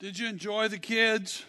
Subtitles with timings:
[0.00, 1.44] Did you enjoy the kids?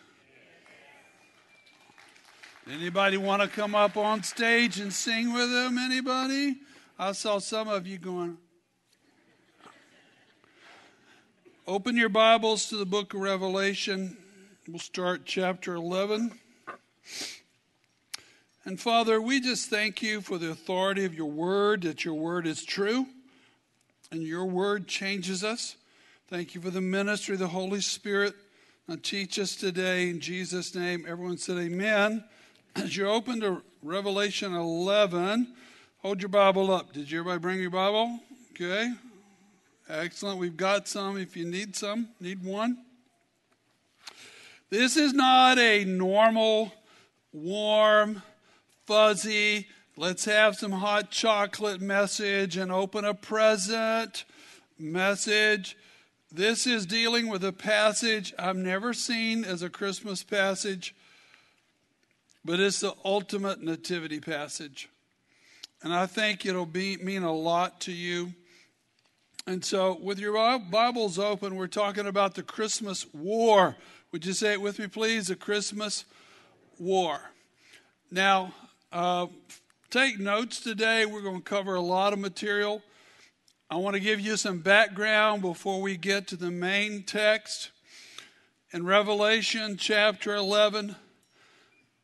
[2.67, 5.77] Anybody want to come up on stage and sing with them?
[5.77, 6.57] Anybody?
[6.97, 8.37] I saw some of you going.
[11.67, 14.17] Open your Bibles to the book of Revelation.
[14.67, 16.31] We'll start chapter 11.
[18.65, 22.47] And Father, we just thank you for the authority of your word, that your word
[22.47, 23.05] is true
[24.11, 25.75] and your word changes us.
[26.29, 28.35] Thank you for the ministry of the Holy Spirit.
[28.87, 31.03] Now teach us today in Jesus' name.
[31.07, 32.23] Everyone said amen.
[32.75, 35.47] As you open to Revelation 11,
[36.03, 36.93] hold your Bible up.
[36.93, 38.19] Did you everybody bring your Bible?
[38.51, 38.93] Okay.
[39.89, 40.37] Excellent.
[40.37, 42.09] We've got some if you need some.
[42.19, 42.77] Need one?
[44.69, 46.71] This is not a normal,
[47.33, 48.21] warm,
[48.85, 49.65] fuzzy,
[49.97, 54.25] let's have some hot chocolate message and open a present
[54.77, 55.75] message.
[56.31, 60.93] This is dealing with a passage I've never seen as a Christmas passage,
[62.45, 64.89] but it's the ultimate nativity passage.
[65.81, 68.35] And I think it'll be, mean a lot to you.
[69.47, 73.75] And so, with your Bibles open, we're talking about the Christmas war.
[74.11, 75.27] Would you say it with me, please?
[75.27, 76.05] The Christmas
[76.77, 77.21] war.
[78.11, 78.53] Now,
[78.91, 79.25] uh,
[79.89, 81.07] take notes today.
[81.07, 82.83] We're going to cover a lot of material.
[83.71, 87.69] I want to give you some background before we get to the main text.
[88.71, 90.95] In Revelation chapter 11,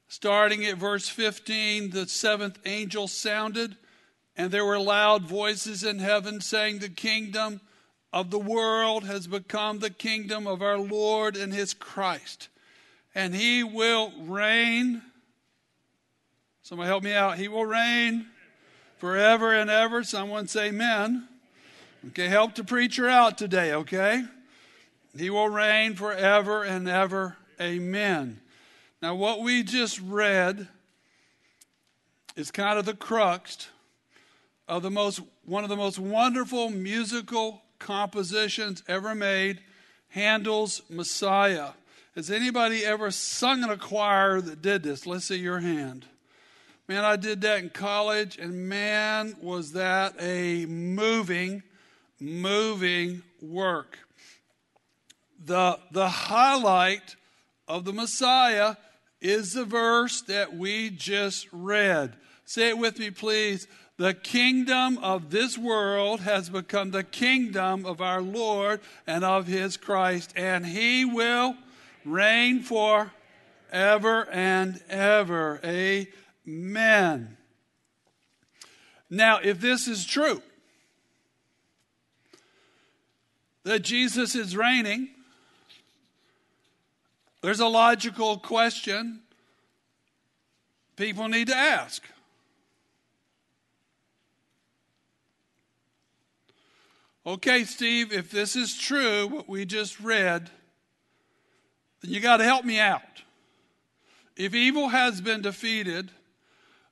[0.07, 3.77] starting at verse 15, the seventh angel sounded,
[4.37, 7.61] and there were loud voices in heaven saying, The kingdom
[8.13, 12.47] of the world has become the kingdom of our Lord and his Christ,
[13.15, 15.01] and he will reign.
[16.61, 17.39] Somebody help me out.
[17.39, 18.27] He will reign
[18.99, 20.03] forever and ever.
[20.03, 21.27] Someone say amen.
[22.09, 24.23] Okay, help the preacher out today, okay?
[25.17, 27.35] He will reign forever and ever.
[27.59, 28.41] Amen.
[29.01, 30.67] Now, what we just read
[32.35, 33.69] is kind of the crux
[34.67, 39.61] of the most one of the most wonderful musical compositions ever made,
[40.09, 41.69] Handel's Messiah.
[42.15, 45.07] Has anybody ever sung in a choir that did this?
[45.07, 46.05] Let's see your hand.
[46.87, 51.63] Man, I did that in college, and man, was that a moving
[52.25, 53.99] moving work.
[55.43, 57.15] The, the highlight
[57.67, 58.75] of the Messiah
[59.21, 62.15] is the verse that we just read.
[62.45, 63.67] Say it with me, please.
[63.97, 69.77] The kingdom of this world has become the kingdom of our Lord and of his
[69.77, 71.55] Christ, and he will
[72.03, 73.11] reign for
[73.71, 75.61] ever and ever.
[75.63, 77.37] Amen.
[79.09, 80.41] Now, if this is true,
[83.65, 85.09] that Jesus is reigning,
[87.41, 89.19] there's a logical question
[90.95, 92.03] people need to ask.
[97.25, 100.51] Okay, Steve, if this is true, what we just read,
[102.01, 103.01] then you got to help me out.
[104.37, 106.11] If evil has been defeated,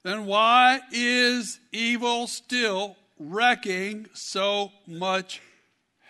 [0.01, 5.39] then why is evil still wrecking so much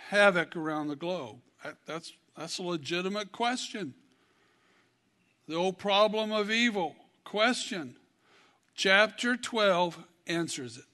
[0.09, 1.38] havoc around the globe?
[1.86, 3.94] That's, that's a legitimate question.
[5.47, 7.96] The old problem of evil question.
[8.75, 10.86] Chapter 12 answers it.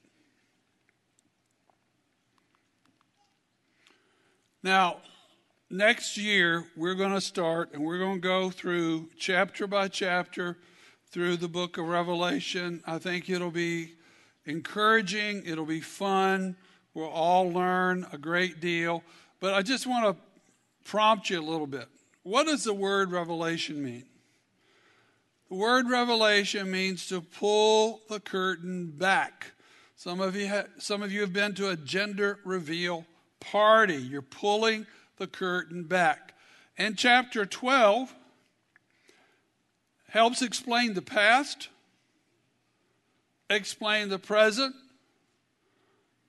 [4.62, 4.98] Now,
[5.70, 10.58] next year, we're going to start and we're going to go through chapter by chapter
[11.10, 12.82] through the book of Revelation.
[12.86, 13.94] I think it'll be
[14.44, 16.56] encouraging, it'll be fun.
[16.94, 19.02] We'll all learn a great deal.
[19.38, 20.22] But I just want to
[20.88, 21.88] prompt you a little bit.
[22.22, 24.04] What does the word revelation mean?
[25.48, 29.52] The word revelation means to pull the curtain back.
[29.96, 33.04] Some of you, ha- some of you have been to a gender reveal
[33.40, 33.96] party.
[33.96, 34.86] You're pulling
[35.16, 36.34] the curtain back.
[36.78, 38.14] And chapter 12
[40.08, 41.68] helps explain the past,
[43.48, 44.74] explain the present,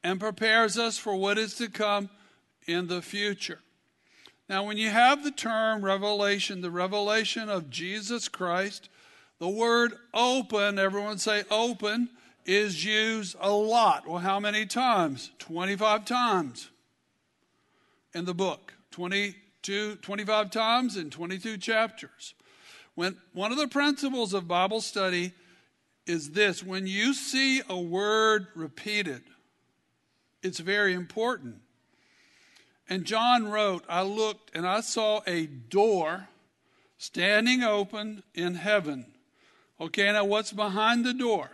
[0.04, 2.10] and prepares us for what is to come
[2.68, 3.60] in the future.
[4.50, 8.90] Now, when you have the term revelation, the revelation of Jesus Christ,
[9.40, 12.10] the word open, everyone say open,
[12.46, 14.08] is used a lot.
[14.08, 15.32] Well, how many times?
[15.40, 16.70] 25 times
[18.14, 18.74] in the book.
[18.92, 22.34] 22, 25 times in 22 chapters.
[22.96, 25.34] When one of the principles of Bible study
[26.06, 29.22] is this when you see a word repeated,
[30.44, 31.58] it's very important.
[32.90, 36.28] And John wrote, I looked and I saw a door
[36.98, 39.06] standing open in heaven.
[39.80, 41.50] Okay, now what's behind the door?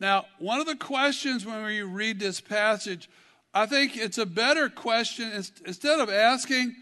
[0.00, 3.08] Now, one of the questions when we read this passage,
[3.52, 5.30] I think it's a better question.
[5.32, 6.76] Instead of asking,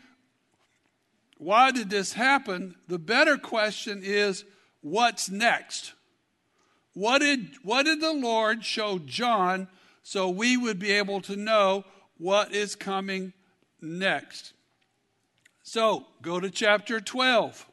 [1.39, 2.75] why did this happen?
[2.89, 4.45] The better question is,
[4.81, 5.93] what's next?
[6.95, 9.69] What did, what did the Lord show John
[10.03, 11.85] so we would be able to know
[12.19, 13.33] what is coming
[13.81, 14.53] next?
[15.63, 17.67] So, go to chapter 12.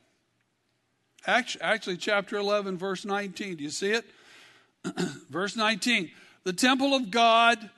[1.25, 3.57] Actually, actually, chapter 11, verse 19.
[3.57, 4.05] Do you see it?
[5.29, 6.11] verse 19.
[6.43, 7.69] The temple of God,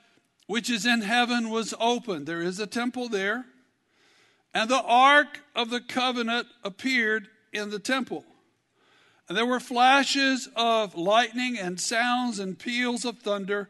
[0.46, 2.26] which is in heaven, was opened.
[2.26, 3.46] There is a temple there.
[4.54, 8.24] And the ark of the covenant appeared in the temple.
[9.28, 13.68] And there were flashes of lightning and sounds and peals of thunder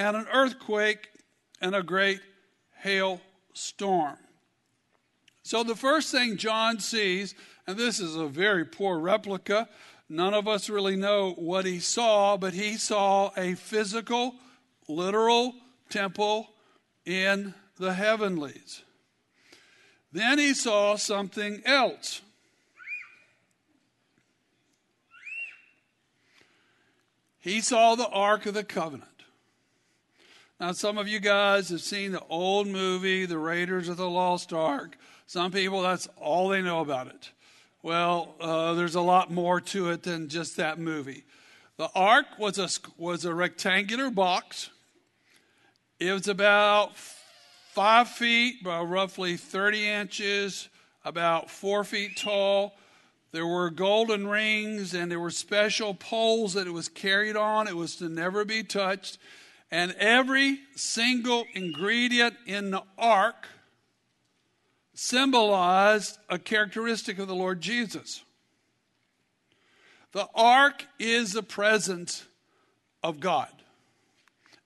[0.00, 1.10] and an earthquake
[1.60, 2.20] and a great
[2.78, 3.20] hail
[3.52, 4.16] storm.
[5.42, 7.34] So the first thing John sees,
[7.66, 9.68] and this is a very poor replica,
[10.08, 14.36] none of us really know what he saw, but he saw a physical,
[14.88, 15.54] literal
[15.90, 16.48] temple
[17.04, 18.82] in the heavenlies.
[20.12, 22.22] Then he saw something else.
[27.38, 29.19] He saw the Ark of the Covenant.
[30.60, 34.52] Now, some of you guys have seen the old movie, The Raiders of the Lost
[34.52, 34.98] Ark.
[35.26, 37.30] Some people, that's all they know about it.
[37.82, 41.24] Well, uh, there's a lot more to it than just that movie.
[41.78, 42.68] The ark was a,
[42.98, 44.68] was a rectangular box.
[45.98, 50.68] It was about five feet by roughly 30 inches,
[51.06, 52.76] about four feet tall.
[53.32, 57.66] There were golden rings and there were special poles that it was carried on.
[57.66, 59.16] It was to never be touched.
[59.70, 63.46] And every single ingredient in the ark
[64.94, 68.22] symbolized a characteristic of the Lord Jesus.
[70.12, 72.24] The ark is the presence
[73.02, 73.48] of God.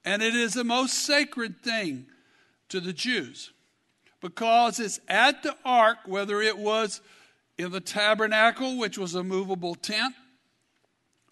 [0.03, 2.07] And it is the most sacred thing
[2.69, 3.51] to the Jews
[4.21, 6.99] because it's at the ark, whether it was
[7.57, 10.15] in the tabernacle, which was a movable tent,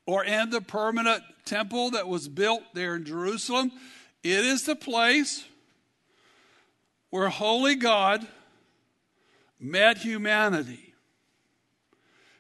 [0.06, 3.72] or in the permanent temple that was built there in Jerusalem.
[4.24, 5.46] It is the place
[7.10, 8.26] where holy God
[9.60, 10.94] met humanity.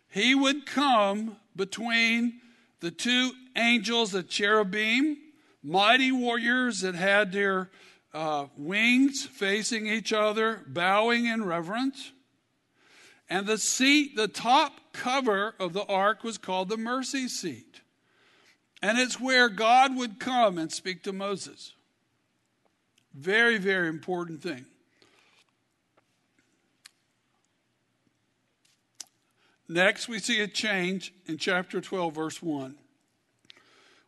[0.09, 2.41] He would come between
[2.79, 5.17] the two angels, the cherubim,
[5.63, 7.69] mighty warriors that had their
[8.13, 12.11] uh, wings facing each other, bowing in reverence.
[13.33, 17.81] And the seat, the top cover of the ark was called the mercy seat.
[18.79, 21.73] And it's where God would come and speak to Moses.
[23.11, 24.67] Very, very important thing.
[29.67, 32.75] Next, we see a change in chapter 12, verse 1.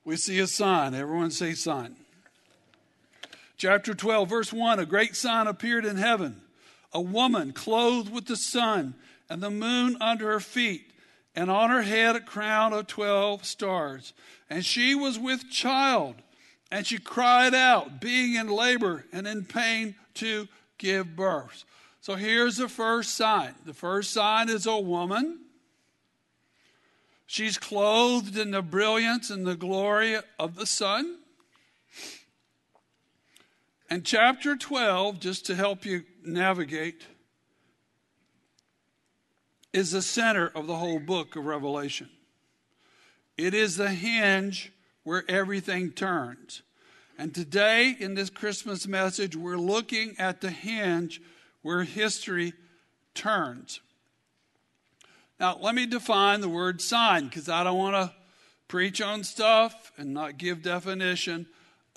[0.04, 0.94] We see a sign.
[0.94, 1.96] Everyone say sign.
[3.58, 6.44] Chapter 12, verse 1 A great sign appeared in heaven
[6.96, 8.96] a woman clothed with the sun
[9.30, 10.92] and the moon under her feet,
[11.36, 14.14] and on her head a crown of 12 stars.
[14.50, 16.16] And she was with child,
[16.72, 21.66] and she cried out, being in labor and in pain to give birth.
[22.02, 23.56] So here's the first sign.
[23.66, 25.40] The first sign is a woman.
[27.26, 31.18] She's clothed in the brilliance and the glory of the sun.
[33.90, 37.04] And chapter 12, just to help you navigate,
[39.76, 42.08] is the center of the whole book of Revelation.
[43.38, 44.72] It is the hinge
[45.04, 46.62] where everything turns.
[47.18, 51.22] And today, in this Christmas message, we're looking at the hinge
[51.62, 52.54] where history
[53.14, 53.82] turns.
[55.42, 58.16] Now, let me define the word sign because I don't want to
[58.70, 61.48] preach on stuff and not give definition.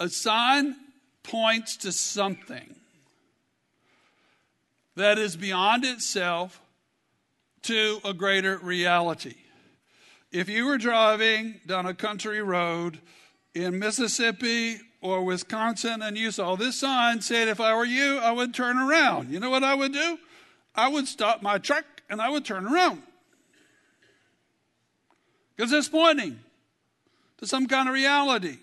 [0.00, 0.74] A sign
[1.22, 2.74] points to something
[4.96, 6.60] that is beyond itself
[7.62, 9.34] to a greater reality.
[10.30, 13.00] If you were driving down a country road
[13.54, 18.32] in Mississippi or Wisconsin and you saw this sign said, if I were you, I
[18.32, 19.30] would turn around.
[19.30, 20.18] You know what I would do?
[20.74, 23.02] I would stop my truck and I would turn around.
[25.56, 26.38] Because it's pointing
[27.38, 28.58] to some kind of reality.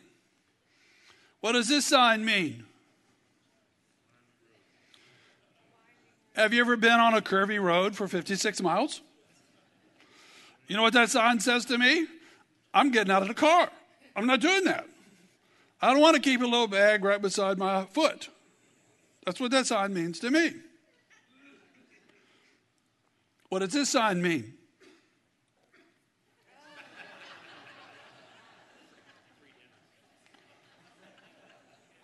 [1.42, 2.65] What does this sign mean?
[6.36, 9.02] Have you ever been on a curvy road for 56 miles?
[10.68, 12.08] You know what that sign says to me?
[12.74, 13.70] I'm getting out of the car.
[14.16, 14.86] I'm not doing that.
[15.82, 18.30] I don't want to keep a little bag right beside my foot.
[19.26, 20.54] That's what that sign means to me.
[23.48, 24.54] What does this sign mean?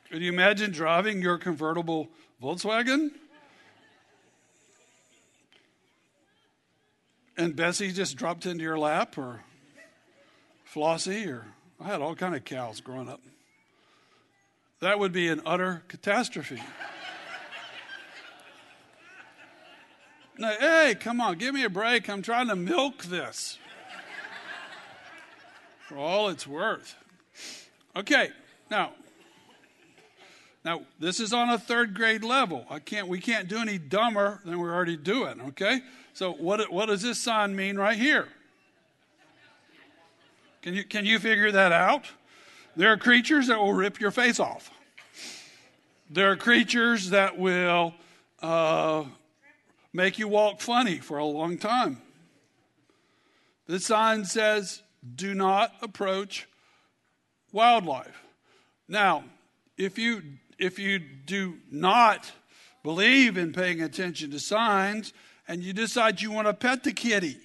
[0.09, 2.09] Could you imagine driving your convertible
[2.41, 3.11] Volkswagen?
[7.37, 9.41] And Bessie just dropped into your lap, or
[10.65, 11.45] Flossie, or
[11.79, 13.21] I had all kind of cows growing up.
[14.79, 16.61] That would be an utter catastrophe.
[20.37, 22.09] now, hey, come on, give me a break.
[22.09, 23.57] I'm trying to milk this
[25.87, 26.95] for all it's worth.
[27.95, 28.29] Okay,
[28.69, 28.91] now
[30.63, 32.65] now, this is on a third grade level.
[32.69, 35.81] I can't, we can't do any dumber than we're already doing, okay?
[36.13, 38.27] So, what, what does this sign mean right here?
[40.61, 42.05] Can you, can you figure that out?
[42.75, 44.69] There are creatures that will rip your face off.
[46.09, 47.93] There are creatures that will
[48.41, 49.05] uh,
[49.93, 52.01] make you walk funny for a long time.
[53.67, 54.83] The sign says,
[55.15, 56.47] do not approach
[57.51, 58.23] wildlife.
[58.87, 59.23] Now,
[59.77, 60.21] if you
[60.59, 62.31] if you do not
[62.83, 65.13] believe in paying attention to signs
[65.51, 67.37] and you decide you want to pet the kitty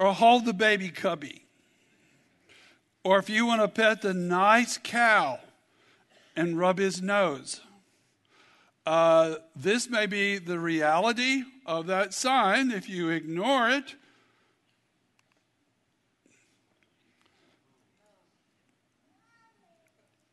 [0.00, 1.44] or hold the baby cubby,
[3.04, 5.38] or if you want to pet the nice cow
[6.34, 7.60] and rub his nose,
[8.84, 12.72] uh, this may be the reality of that sign.
[12.72, 13.94] If you ignore it,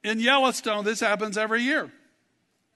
[0.03, 1.91] In Yellowstone, this happens every year.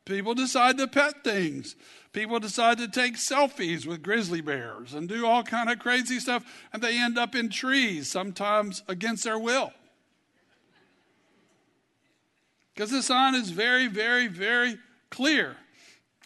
[0.05, 1.75] People decide to pet things.
[2.11, 6.43] People decide to take selfies with grizzly bears and do all kind of crazy stuff,
[6.73, 9.71] and they end up in trees, sometimes against their will.
[12.73, 14.77] Because the sign is very, very, very
[15.11, 15.57] clear.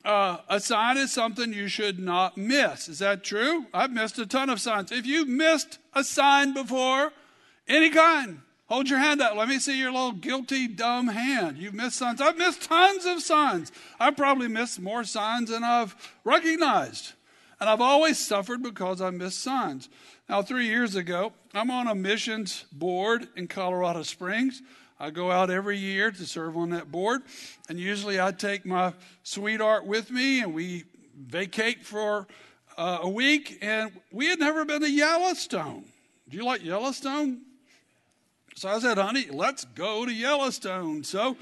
[0.06, 2.88] Uh, a sign is something you should not miss.
[2.88, 3.66] Is that true?
[3.74, 4.92] I've missed a ton of signs.
[4.92, 7.12] If you've missed a sign before,
[7.68, 8.42] any kind,
[8.74, 9.36] Hold your hand up.
[9.36, 11.60] Let me see your little guilty, dumb hand.
[11.60, 12.20] You've missed signs.
[12.20, 13.72] I've missed tons of signs.
[14.00, 17.14] I've probably missed more signs than I've recognized.
[17.60, 19.90] And I've always suffered because I missed signs.
[20.28, 24.64] Now, three years ago, I'm on a missions board in Colorado Springs.
[25.00, 27.22] I go out every year to serve on that board.
[27.70, 32.26] And usually I take my sweetheart with me and we vacate for
[32.76, 33.60] uh, a week.
[33.62, 35.86] And we had never been to Yellowstone.
[36.28, 37.42] Do you like Yellowstone?
[38.56, 41.04] So I said, honey, let's go to Yellowstone.
[41.04, 41.38] So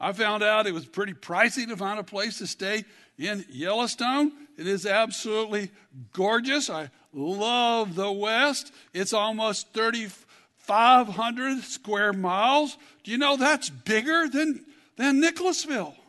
[0.00, 2.84] I found out it was pretty pricey to find a place to stay
[3.18, 4.32] in Yellowstone.
[4.58, 5.70] It is absolutely
[6.12, 6.68] gorgeous.
[6.68, 8.72] I love the West.
[8.92, 12.76] It's almost 3,500 square miles.
[13.04, 14.64] Do you know that's bigger than,
[14.96, 15.94] than Nicholasville?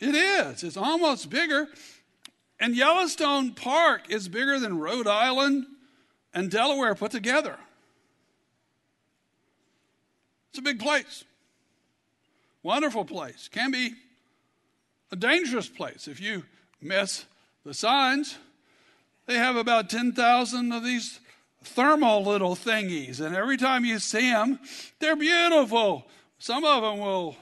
[0.00, 0.64] It is.
[0.64, 1.68] It's almost bigger.
[2.60, 5.66] And Yellowstone Park is bigger than Rhode Island
[6.34, 7.56] and Delaware put together.
[10.54, 11.24] It's a big place.
[12.62, 13.48] Wonderful place.
[13.50, 13.94] Can be
[15.10, 16.44] a dangerous place if you
[16.80, 17.24] miss
[17.64, 18.38] the signs.
[19.26, 21.18] They have about 10,000 of these
[21.64, 24.60] thermal little thingies, and every time you see them,
[25.00, 26.06] they're beautiful.
[26.38, 27.34] Some of them will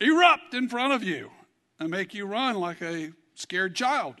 [0.00, 1.30] erupt in front of you
[1.78, 4.16] and make you run like a scared child.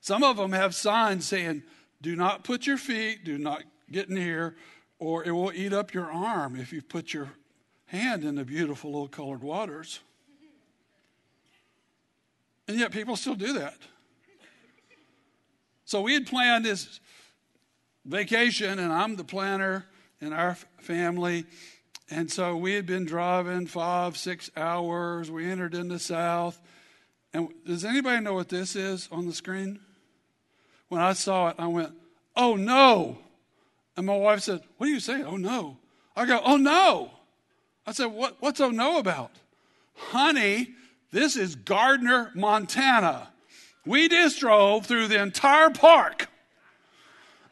[0.00, 1.64] Some of them have signs saying,
[2.00, 3.62] Do not put your feet, do not
[3.92, 4.56] get near,
[4.98, 7.30] or it will eat up your arm if you put your
[7.86, 10.00] hand in the beautiful little colored waters.
[12.66, 13.76] And yet people still do that.
[15.84, 17.00] So we had planned this
[18.04, 19.86] vacation, and I'm the planner
[20.20, 21.46] in our family.
[22.10, 25.30] And so we had been driving five, six hours.
[25.30, 26.60] We entered in the south.
[27.32, 29.80] And does anybody know what this is on the screen?
[30.88, 31.92] When I saw it, I went,
[32.36, 33.18] oh no.
[33.98, 35.24] And my wife said, What do you say?
[35.24, 35.76] Oh no.
[36.14, 37.10] I go, Oh no.
[37.84, 39.32] I said, what, What's oh no about?
[39.96, 40.68] Honey,
[41.10, 43.30] this is Gardiner, Montana.
[43.84, 46.28] We just drove through the entire park.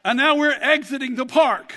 [0.04, 1.74] And now we're exiting the park.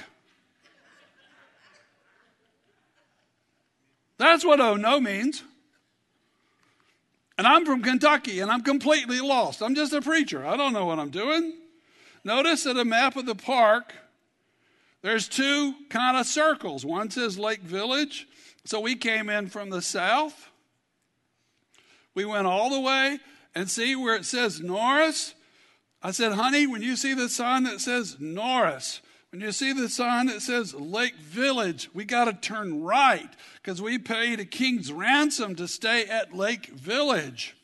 [4.20, 5.42] That's what oh no means.
[7.40, 9.64] And I'm from Kentucky and I'm completely lost.
[9.64, 10.46] I'm just a preacher.
[10.46, 11.54] I don't know what I'm doing.
[12.24, 13.96] Notice that a map of the park
[15.02, 16.86] there's two kind of circles.
[16.86, 18.28] One says Lake Village.
[18.66, 20.50] So we came in from the south.
[22.14, 23.20] We went all the way
[23.56, 25.34] and see where it says Norris.
[26.04, 29.02] I said, honey, when you see the sign that says Norris,
[29.32, 33.30] When you see the sign that says Lake Village, we got to turn right
[33.62, 37.56] because we paid a king's ransom to stay at Lake Village.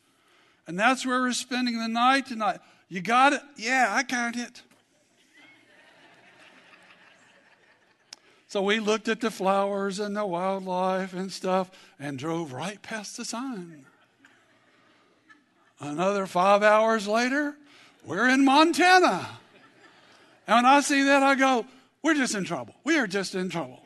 [0.68, 2.60] And that's where we're spending the night tonight.
[2.88, 3.42] You got it?
[3.58, 4.62] Yeah, I got it.
[8.56, 11.70] So we looked at the flowers and the wildlife and stuff
[12.00, 13.86] and drove right past the sign.
[15.78, 17.58] Another five hours later,
[18.06, 19.28] we're in Montana.
[20.48, 21.66] And when I see that, I go,
[22.02, 22.76] we're just in trouble.
[22.86, 23.84] We are just in trouble.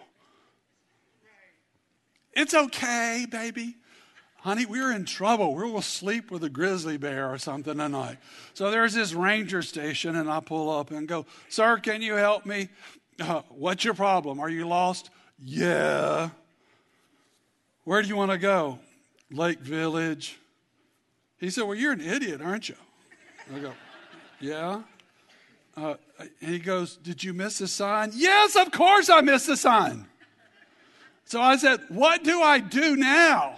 [2.34, 3.76] It's okay, baby.
[4.42, 5.56] Honey, we're in trouble.
[5.56, 8.20] We will sleep with a grizzly bear or something tonight.
[8.54, 12.46] So there's this ranger station, and I pull up and go, Sir, can you help
[12.46, 12.70] me?
[13.20, 14.40] Uh, what's your problem?
[14.40, 15.10] Are you lost?
[15.44, 16.30] Yeah.
[17.84, 18.80] Where do you want to go?
[19.32, 20.40] Lake Village.
[21.38, 22.76] He said, Well, you're an idiot, aren't you?
[23.54, 23.74] I go,
[24.40, 24.82] Yeah.
[25.76, 28.12] Uh, and he goes, Did you miss the sign?
[28.14, 30.06] Yes, of course I missed the sign.
[31.26, 33.56] So I said, What do I do now?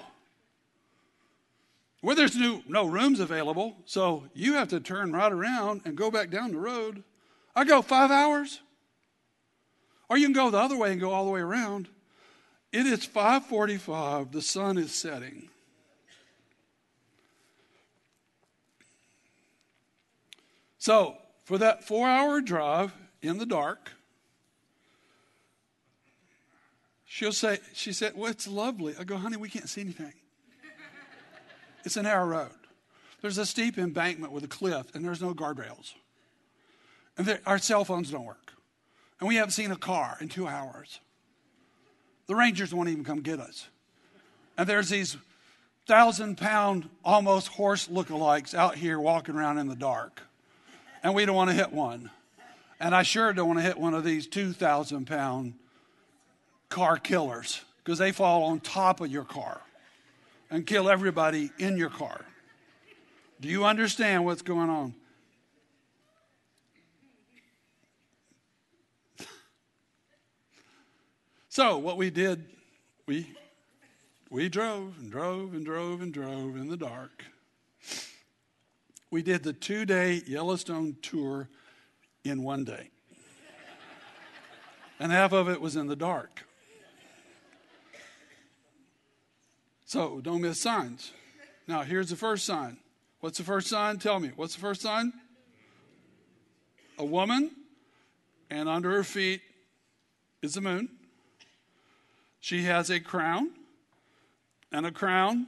[2.04, 6.10] Well, there's no, no rooms available, so you have to turn right around and go
[6.10, 7.04] back down the road.
[7.56, 8.62] I go, Five hours?
[10.12, 11.88] Or you can go the other way and go all the way around.
[12.74, 15.50] It is 5:45, the sun is setting.
[20.78, 21.16] So,
[21.46, 22.92] for that 4-hour drive
[23.22, 23.94] in the dark,
[27.06, 30.14] she'll say she said, "Well, it's lovely." I go, "Honey, we can't see anything."
[31.86, 32.52] it's a narrow road.
[33.22, 35.94] There's a steep embankment with a cliff and there's no guardrails.
[37.18, 38.52] And there, our cell phones don't work
[39.22, 41.00] and we haven't seen a car in two hours.
[42.26, 43.68] The Rangers won't even come get us.
[44.58, 45.16] And there's these
[45.88, 50.22] thousand pound, almost horse lookalikes out here walking around in the dark.
[51.04, 52.10] And we don't want to hit one.
[52.80, 55.54] And I sure don't want to hit one of these 2,000 pound
[56.70, 59.62] car killers because they fall on top of your car
[60.50, 62.26] and kill everybody in your car.
[63.40, 64.96] Do you understand what's going on?
[71.52, 72.46] So what we did,
[73.08, 73.28] we
[74.30, 77.26] we drove and drove and drove and drove in the dark.
[79.10, 81.50] We did the two day Yellowstone tour
[82.24, 82.90] in one day.
[84.98, 86.46] and half of it was in the dark.
[89.86, 91.12] So don't miss signs.
[91.68, 92.78] Now, here's the first sign.
[93.20, 93.98] What's the first sign?
[93.98, 94.32] Tell me.
[94.38, 95.12] What's the first sign?
[96.98, 97.52] A woman,
[98.50, 99.42] and under her feet
[100.42, 100.88] is the moon.
[102.42, 103.52] She has a crown,
[104.72, 105.48] and a crown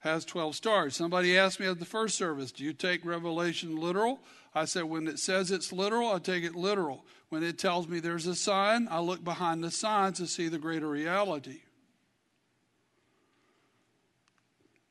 [0.00, 0.94] has 12 stars.
[0.94, 4.20] Somebody asked me at the first service, Do you take Revelation literal?
[4.54, 7.06] I said, When it says it's literal, I take it literal.
[7.30, 10.58] When it tells me there's a sign, I look behind the sign to see the
[10.58, 11.62] greater reality.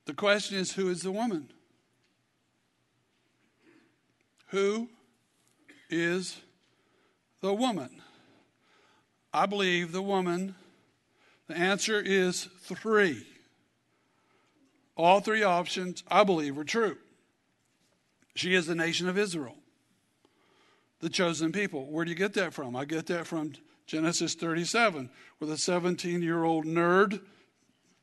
[0.06, 1.50] The question is, who is the woman?
[4.48, 4.90] Who
[5.90, 6.38] is
[7.42, 8.02] the woman?
[9.32, 10.56] I believe the woman
[11.48, 13.26] the answer is three.
[14.96, 16.98] All three options, I believe, are true.
[18.36, 19.56] She is the nation of Israel,
[21.00, 21.86] the chosen people.
[21.86, 22.76] Where do you get that from?
[22.76, 23.54] I get that from
[23.86, 27.22] Genesis 37, where the 17 year old nerd,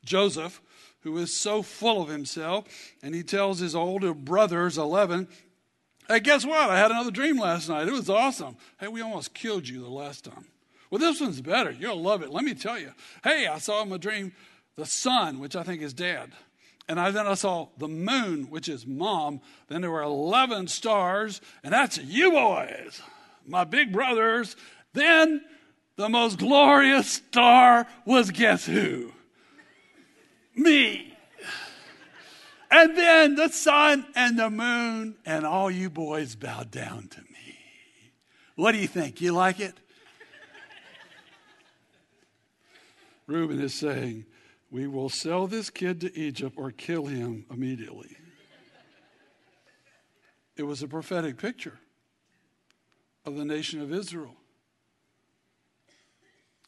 [0.04, 0.60] Joseph,
[1.00, 2.64] who is so full of himself,
[3.02, 5.28] and he tells his older brothers, 11,
[6.10, 6.68] Hey, guess what?
[6.68, 7.86] I had another dream last night.
[7.86, 8.56] It was awesome.
[8.80, 10.44] Hey, we almost killed you the last time.
[10.90, 11.70] Well, this one's better.
[11.70, 12.30] You'll love it.
[12.30, 12.92] Let me tell you.
[13.22, 14.32] Hey, I saw in my dream
[14.76, 16.32] the sun, which I think is dad.
[16.88, 19.40] And I, then I saw the moon, which is mom.
[19.68, 23.00] Then there were 11 stars, and that's you boys,
[23.46, 24.56] my big brothers.
[24.92, 25.42] Then
[25.94, 29.12] the most glorious star was guess who?
[30.56, 31.16] Me.
[32.72, 37.58] And then the sun and the moon, and all you boys bowed down to me.
[38.56, 39.20] What do you think?
[39.20, 39.74] You like it?
[43.30, 44.26] Reuben is saying,
[44.72, 48.16] We will sell this kid to Egypt or kill him immediately.
[50.56, 51.78] It was a prophetic picture
[53.24, 54.34] of the nation of Israel.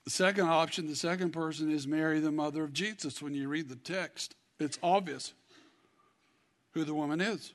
[0.04, 3.20] The second option, the second person is Mary, the mother of Jesus.
[3.20, 5.34] When you read the text, it's obvious
[6.72, 7.54] who the woman is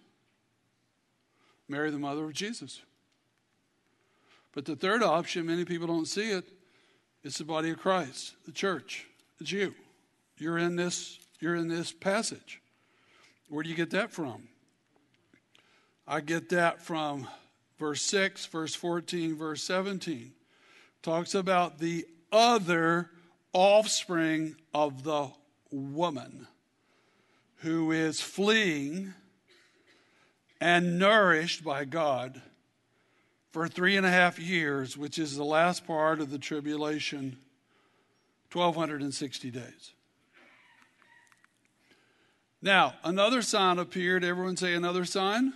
[1.70, 2.82] Mary, the mother of Jesus.
[4.54, 6.57] But the third option, many people don't see it,
[7.28, 9.06] it's the body of Christ, the church.
[9.42, 9.76] It's you.
[10.38, 12.62] You're in this, you're in this passage.
[13.50, 14.48] Where do you get that from?
[16.08, 17.28] I get that from
[17.80, 20.32] verse 6, verse 14, verse 17.
[21.02, 23.10] talks about the other
[23.52, 25.28] offspring of the
[25.70, 26.48] woman
[27.58, 29.14] who is fleeing
[30.62, 32.42] and nourished by God
[33.58, 37.40] for three and a half years, which is the last part of the tribulation,
[38.54, 39.94] 1260 days.
[42.62, 44.24] Now, another sign appeared.
[44.24, 45.54] Everyone say another sign.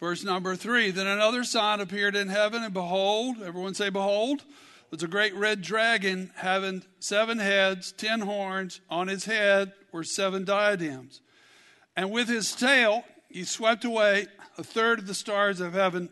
[0.00, 0.90] Verse number three.
[0.90, 4.42] Then another sign appeared in heaven, and behold, everyone say, behold,
[4.90, 8.80] was a great red dragon having seven heads, ten horns.
[8.90, 11.20] On his head were seven diadems.
[11.96, 14.26] And with his tail, he swept away
[14.58, 16.08] a third of the stars of heaven,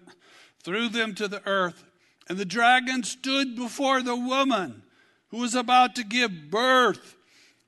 [0.67, 1.85] threw them to the earth.
[2.29, 4.83] And the dragon stood before the woman
[5.29, 7.15] who was about to give birth,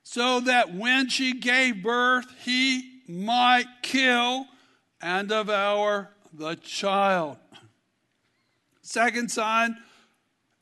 [0.02, 4.46] so that when she gave birth, he might kill
[5.00, 7.36] and devour the child.
[8.82, 9.76] Second sign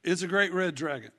[0.04, 1.12] is a great red dragon.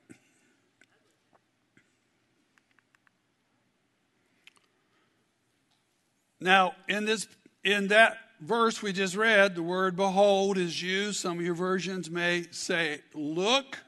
[6.40, 7.26] Now, in this
[7.64, 11.20] in that verse we just read, the word behold is used.
[11.20, 13.78] Some of your versions may say look.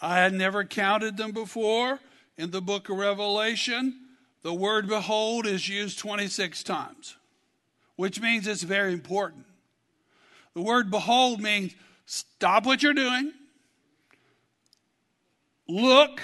[0.00, 2.00] I had never counted them before.
[2.36, 3.94] In the book of Revelation,
[4.42, 7.16] the word behold is used 26 times,
[7.96, 9.46] which means it's very important.
[10.54, 11.74] The word behold means
[12.06, 13.32] stop what you're doing,
[15.68, 16.20] look,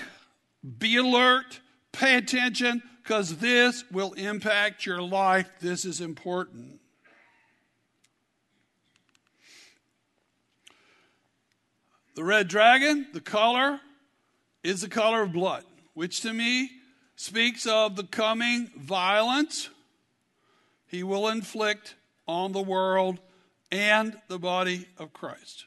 [0.79, 1.61] be alert,
[1.92, 5.49] pay attention, because this will impact your life.
[5.61, 6.79] This is important.
[12.14, 13.81] The red dragon, the color,
[14.62, 16.70] is the color of blood, which to me
[17.16, 19.70] speaks of the coming violence
[20.87, 21.94] he will inflict
[22.27, 23.20] on the world
[23.70, 25.66] and the body of Christ.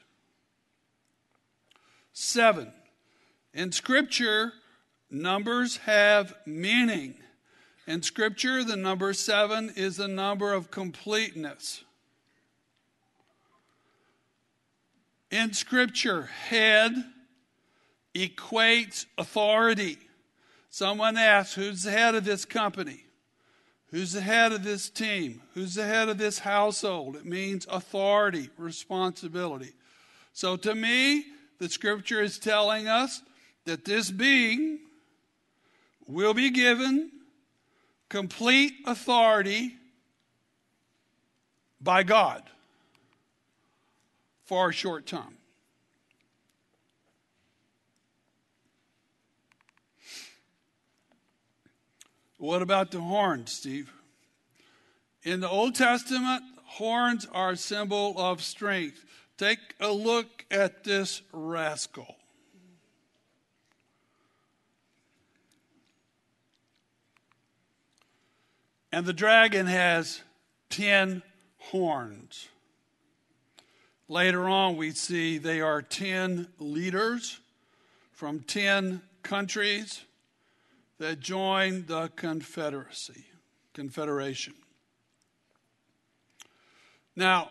[2.12, 2.72] Seven,
[3.54, 4.52] in Scripture,
[5.10, 7.14] numbers have meaning.
[7.86, 11.83] In Scripture, the number seven is the number of completeness.
[15.34, 16.92] In Scripture, head
[18.14, 19.98] equates authority.
[20.70, 23.04] Someone asks, Who's the head of this company?
[23.90, 25.42] Who's the head of this team?
[25.54, 27.16] Who's the head of this household?
[27.16, 29.72] It means authority, responsibility.
[30.32, 31.24] So to me,
[31.58, 33.20] the scripture is telling us
[33.64, 34.78] that this being
[36.06, 37.10] will be given
[38.08, 39.74] complete authority
[41.80, 42.44] by God
[44.44, 45.38] for a short time.
[52.38, 53.90] What about the horns, Steve?
[55.22, 59.04] In the Old Testament, horns are a symbol of strength.
[59.38, 62.16] Take a look at this rascal.
[68.92, 70.22] And the dragon has
[70.68, 71.22] 10
[71.56, 72.48] horns.
[74.14, 77.40] Later on, we see they are 10 leaders
[78.12, 80.02] from 10 countries
[81.00, 83.24] that joined the Confederacy,
[83.72, 84.54] Confederation.
[87.16, 87.50] Now,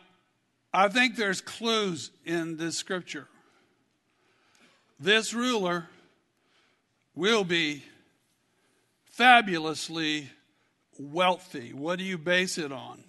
[0.73, 3.27] I think there's clues in this scripture.
[4.97, 5.89] This ruler
[7.13, 7.83] will be
[9.03, 10.29] fabulously
[10.97, 11.73] wealthy.
[11.73, 13.03] What do you base it on?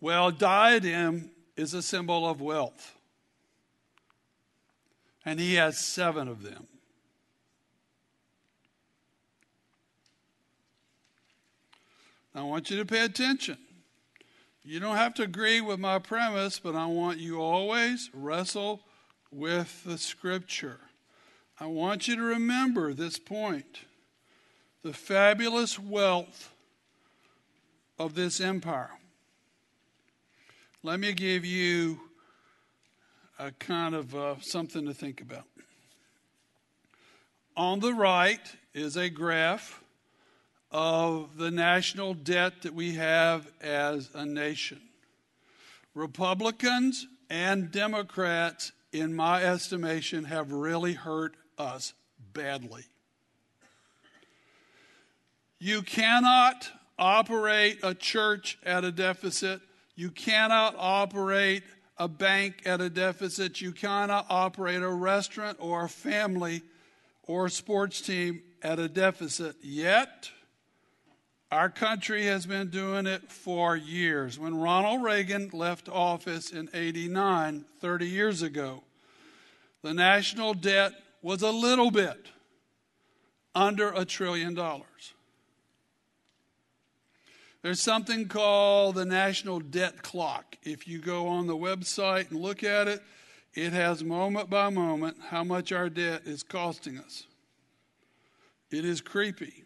[0.00, 2.96] Well, diadem is a symbol of wealth.
[5.24, 6.66] And he has seven of them.
[12.34, 13.58] I want you to pay attention.
[14.64, 18.80] You don't have to agree with my premise, but I want you always wrestle
[19.30, 20.78] with the scripture.
[21.58, 23.80] I want you to remember this point
[24.82, 26.52] the fabulous wealth
[27.98, 28.90] of this empire.
[30.84, 32.00] Let me give you
[33.38, 35.44] a kind of uh, something to think about.
[37.56, 38.40] On the right
[38.74, 39.80] is a graph
[40.72, 44.80] of the national debt that we have as a nation.
[45.94, 51.92] Republicans and Democrats, in my estimation, have really hurt us
[52.32, 52.86] badly.
[55.60, 59.60] You cannot operate a church at a deficit.
[59.94, 61.62] You cannot operate
[61.98, 63.60] a bank at a deficit.
[63.60, 66.62] You cannot operate a restaurant or a family
[67.24, 69.56] or a sports team at a deficit.
[69.62, 70.30] Yet,
[71.50, 74.38] our country has been doing it for years.
[74.38, 78.82] When Ronald Reagan left office in 89, 30 years ago,
[79.82, 82.28] the national debt was a little bit
[83.54, 85.12] under a trillion dollars.
[87.62, 90.56] There's something called the national debt clock.
[90.64, 93.00] If you go on the website and look at it,
[93.54, 97.28] it has moment by moment how much our debt is costing us.
[98.70, 99.62] It is creepy.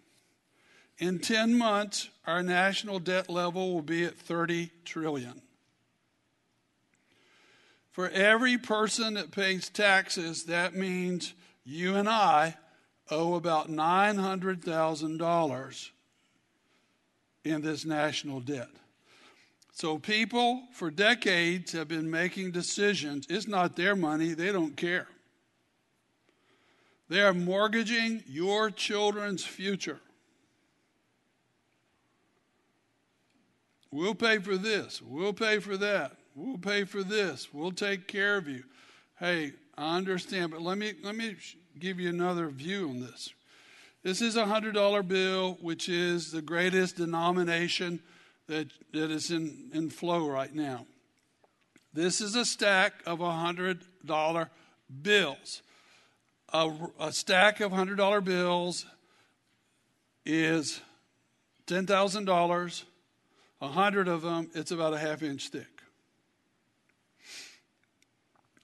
[0.99, 5.41] In 10 months, our national debt level will be at 30 trillion.
[7.93, 11.33] For every person that pays taxes, that means
[11.65, 12.57] you and I
[13.11, 15.91] owe about $900,000
[17.47, 18.69] in this national debt.
[19.73, 23.27] So people for decades have been making decisions.
[23.29, 25.07] It's not their money, they don't care.
[27.09, 30.01] They are mortgaging your children's future.
[33.93, 35.01] We'll pay for this.
[35.01, 36.17] We'll pay for that.
[36.35, 37.55] We'll pay for this.
[37.55, 38.65] We'll take care of you.
[39.19, 41.37] Hey, I understand, but let me let me
[41.79, 43.33] give you another view on this.
[44.07, 47.99] This is a $100 bill, which is the greatest denomination
[48.47, 50.87] that, that is in, in flow right now.
[51.93, 53.81] This is a stack of $100
[55.03, 55.63] bills.
[56.53, 58.87] A, a stack of $100 bills
[60.25, 60.81] is
[61.67, 62.85] $10,000.
[63.61, 65.83] A hundred of them, it's about a half inch thick.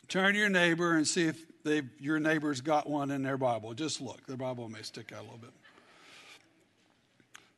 [0.06, 3.74] Turn to your neighbor and see if they your neighbor's got one in their Bible.
[3.74, 4.26] Just look.
[4.26, 5.52] Their Bible may stick out a little bit.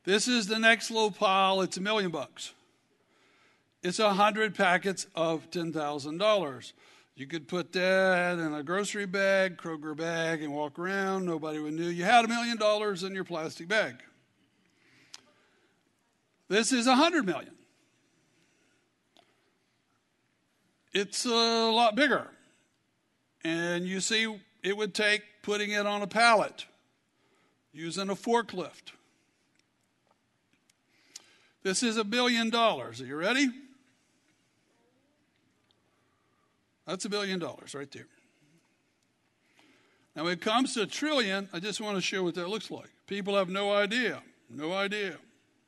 [0.04, 1.62] This is the next little pile.
[1.62, 2.52] It's a million bucks.
[3.82, 6.72] It's a hundred packets of ten thousand dollars.
[7.16, 11.26] You could put that in a grocery bag, Kroger bag, and walk around.
[11.26, 14.02] Nobody would know you had a million dollars in your plastic bag.
[16.48, 17.54] This is a hundred million.
[20.92, 22.30] It's a lot bigger.
[23.44, 26.64] And you see, it would take putting it on a pallet,
[27.72, 28.92] using a forklift.
[31.62, 33.00] This is a billion dollars.
[33.00, 33.48] Are you ready?
[36.86, 38.06] That's a billion dollars right there.
[40.14, 42.70] Now, when it comes to a trillion, I just want to show what that looks
[42.70, 42.90] like.
[43.06, 44.22] People have no idea.
[44.48, 45.16] No idea.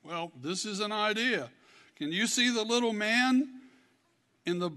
[0.04, 1.50] Well, this is an idea.
[1.96, 3.48] Can you see the little man
[4.44, 4.70] in the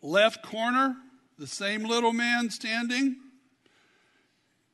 [0.00, 0.96] left corner?
[1.38, 3.16] The same little man standing.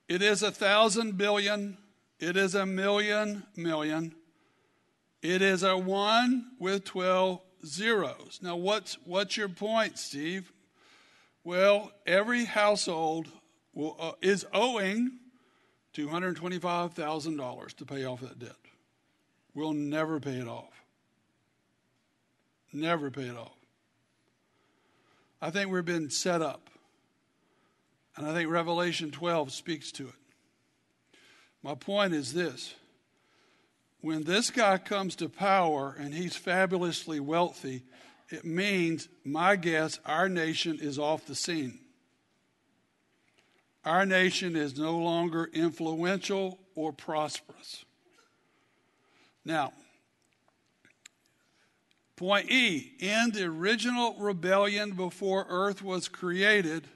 [0.08, 1.78] It is a thousand billion.
[2.18, 4.14] It is a million million.
[5.22, 8.40] It is a one with 12 zeros.
[8.42, 10.52] Now, what's, what's your point, Steve?
[11.44, 13.28] Well, every household
[13.74, 15.18] will, uh, is owing
[15.94, 18.52] $225,000 to pay off that debt.
[19.54, 20.84] We'll never pay it off.
[22.72, 23.59] Never pay it off.
[25.40, 26.68] I think we've been set up.
[28.16, 30.14] And I think Revelation 12 speaks to it.
[31.62, 32.74] My point is this
[34.00, 37.82] when this guy comes to power and he's fabulously wealthy,
[38.30, 41.78] it means, my guess, our nation is off the scene.
[43.84, 47.84] Our nation is no longer influential or prosperous.
[49.44, 49.72] Now,
[52.20, 56.86] Point E In the original rebellion before earth was created,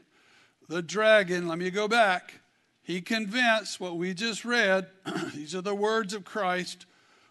[0.68, 2.40] the dragon, let me go back,
[2.82, 4.86] he convinced what we just read,
[5.34, 6.84] these are the words of Christ,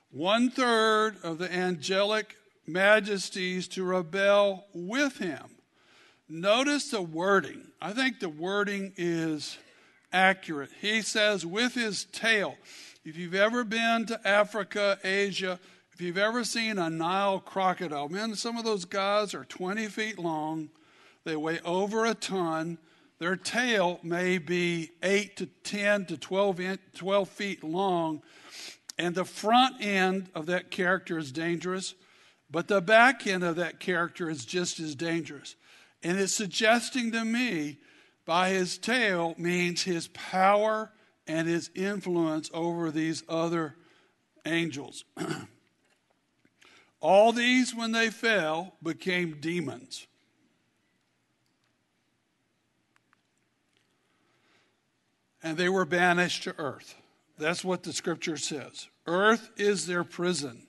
[0.09, 5.51] one third of the angelic majesties to rebel with him.
[6.27, 7.67] Notice the wording.
[7.79, 9.59] I think the wording is
[10.11, 10.71] accurate.
[10.81, 12.55] He says, with his tail.
[13.05, 15.59] If you've ever been to Africa, Asia,
[15.93, 20.17] if you've ever seen a Nile crocodile, man, some of those guys are 20 feet
[20.17, 20.69] long.
[21.23, 22.79] They weigh over a ton.
[23.19, 28.23] Their tail may be 8 to 10 to 12, in, 12 feet long.
[28.97, 31.93] And the front end of that character is dangerous,
[32.49, 35.55] but the back end of that character is just as dangerous.
[36.01, 37.77] And it's suggesting to me
[38.25, 40.91] by his tail means his power
[41.27, 43.75] and his influence over these other
[44.43, 45.05] angels.
[47.03, 50.07] All these, when they fell, became demons.
[55.43, 56.95] And they were banished to earth.
[57.37, 58.87] That's what the scripture says.
[59.05, 60.65] Earth is their prison.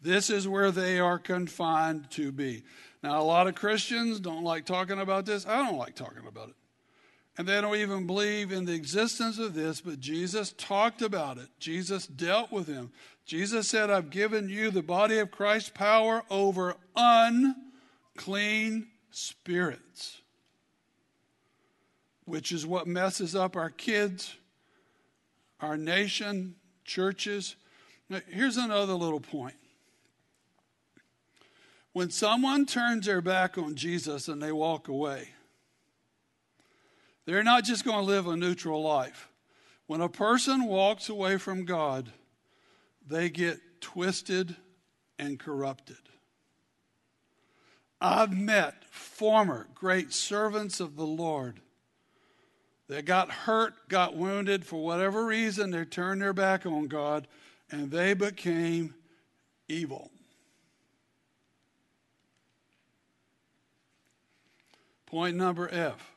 [0.00, 2.62] This is where they are confined to be.
[3.02, 5.44] Now, a lot of Christians don't like talking about this.
[5.44, 6.54] I don't like talking about it.
[7.38, 11.48] And they don't even believe in the existence of this, but Jesus talked about it.
[11.60, 12.90] Jesus dealt with him.
[13.24, 20.20] Jesus said, I've given you the body of Christ power over unclean spirits.
[22.28, 24.36] which is what messes up our kids,
[25.60, 27.56] our nation, churches.
[28.10, 29.54] Now, here's another little point.
[31.94, 35.30] When someone turns their back on Jesus and they walk away,
[37.28, 39.28] they're not just going to live a neutral life.
[39.86, 42.10] When a person walks away from God,
[43.06, 44.56] they get twisted
[45.18, 45.98] and corrupted.
[48.00, 51.60] I've met former great servants of the Lord
[52.88, 57.28] that got hurt, got wounded for whatever reason, they turned their back on God
[57.70, 58.94] and they became
[59.68, 60.10] evil.
[65.04, 66.14] Point number F.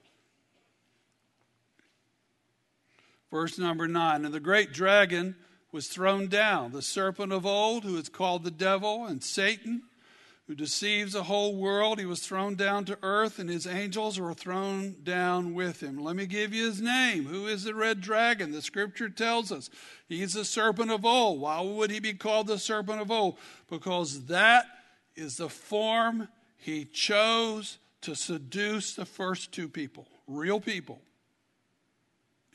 [3.31, 4.25] Verse number 9.
[4.25, 5.35] And the great dragon
[5.71, 9.83] was thrown down, the serpent of old, who is called the devil and Satan,
[10.47, 11.97] who deceives the whole world.
[11.97, 15.97] He was thrown down to earth, and his angels were thrown down with him.
[15.97, 17.25] Let me give you his name.
[17.25, 18.51] Who is the red dragon?
[18.51, 19.69] The scripture tells us
[20.09, 21.39] he's the serpent of old.
[21.39, 23.37] Why would he be called the serpent of old?
[23.69, 24.65] Because that
[25.15, 31.01] is the form he chose to seduce the first two people, real people,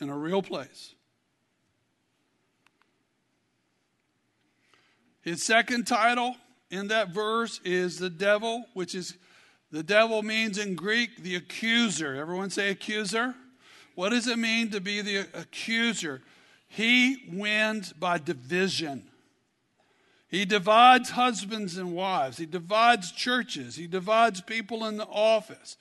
[0.01, 0.95] in a real place.
[5.23, 6.37] His second title
[6.71, 9.17] in that verse is the devil, which is
[9.73, 12.15] the devil means in Greek the accuser.
[12.15, 13.35] Everyone say accuser?
[13.97, 16.23] What does it mean to be the accuser?
[16.69, 19.09] He wins by division.
[20.29, 22.37] He divides husbands and wives.
[22.37, 23.77] He divides churches.
[23.77, 25.77] He divides people in the office.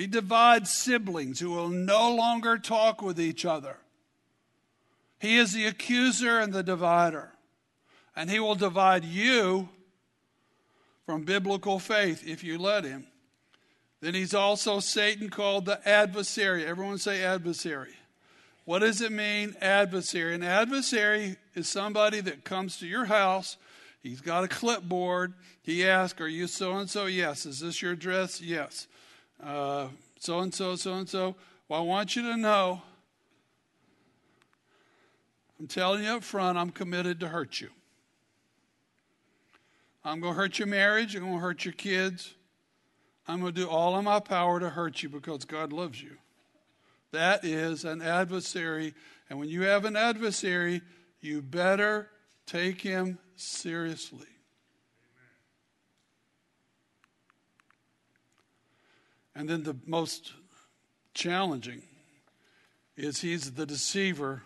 [0.00, 3.76] He divides siblings who will no longer talk with each other.
[5.18, 7.32] He is the accuser and the divider
[8.16, 9.68] and he will divide you
[11.04, 13.08] from biblical faith if you let him.
[14.00, 16.64] Then he's also Satan called the adversary.
[16.64, 17.92] Everyone say adversary.
[18.64, 20.34] What does it mean, adversary?
[20.34, 23.58] An adversary is somebody that comes to your house.
[24.02, 25.34] He's got a clipboard.
[25.60, 27.04] He asks, Are you so and so?
[27.04, 27.44] Yes.
[27.44, 28.40] Is this your address?
[28.40, 28.86] Yes.
[29.42, 31.34] Uh, so and so, so and so.
[31.68, 32.82] Well, I want you to know
[35.60, 37.68] I'm telling you up front, I'm committed to hurt you.
[40.02, 41.14] I'm going to hurt your marriage.
[41.14, 42.34] I'm going to hurt your kids.
[43.28, 46.16] I'm going to do all in my power to hurt you because God loves you.
[47.12, 48.94] That is an adversary.
[49.28, 50.80] And when you have an adversary,
[51.20, 52.08] you better
[52.46, 54.26] take him seriously.
[59.34, 60.32] And then the most
[61.14, 61.82] challenging
[62.96, 64.42] is he's the deceiver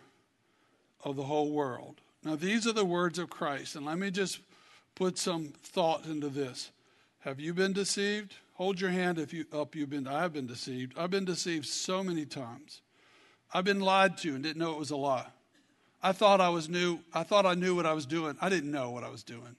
[1.02, 2.00] of the whole world.
[2.22, 3.76] Now, these are the words of Christ.
[3.76, 4.40] And let me just
[4.94, 6.70] put some thought into this.
[7.20, 8.34] Have you been deceived?
[8.54, 10.96] Hold your hand if you up you've been I've been deceived.
[10.96, 12.80] I've been deceived so many times.
[13.52, 15.26] I've been lied to and didn't know it was a lie.
[16.02, 18.36] I thought I was new I thought I knew what I was doing.
[18.40, 19.56] I didn't know what I was doing.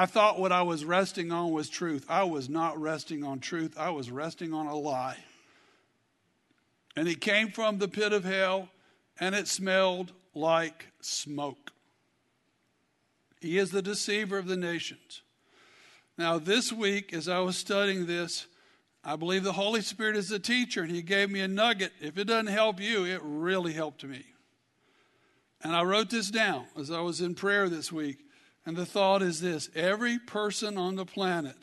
[0.00, 2.06] I thought what I was resting on was truth.
[2.08, 3.78] I was not resting on truth.
[3.78, 5.18] I was resting on a lie.
[6.96, 8.70] And it came from the pit of hell
[9.18, 11.72] and it smelled like smoke.
[13.42, 15.20] He is the deceiver of the nations.
[16.16, 18.46] Now, this week, as I was studying this,
[19.04, 21.92] I believe the Holy Spirit is a teacher, and He gave me a nugget.
[22.00, 24.24] If it doesn't help you, it really helped me.
[25.62, 28.20] And I wrote this down as I was in prayer this week.
[28.70, 31.56] And the thought is this every person on the planet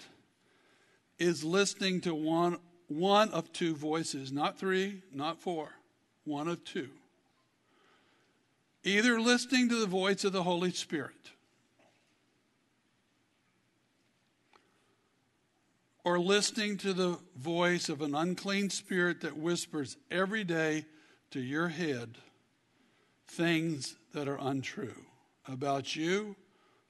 [1.17, 2.58] is listening to one,
[2.89, 5.70] one of two voices, not three, not four,
[6.26, 6.89] one of two.
[8.84, 11.32] Either listening to the voice of the Holy Spirit
[16.04, 20.84] or listening to the voice of an unclean spirit that whispers every day
[21.32, 22.17] to your head
[23.30, 25.06] things that are untrue
[25.48, 26.36] about you,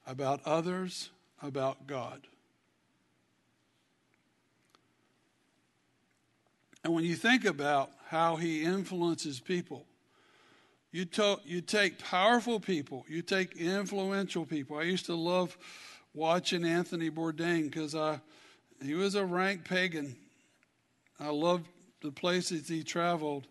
[0.07, 1.09] about others,
[1.41, 2.25] about God.
[6.83, 9.85] And when you think about how he influences people,
[10.91, 14.77] you, to, you take powerful people, you take influential people.
[14.77, 15.57] I used to love
[16.13, 18.21] watching Anthony Bourdain because I
[18.81, 20.15] he was a rank pagan.
[21.19, 21.67] I loved
[22.01, 23.47] the places he traveled,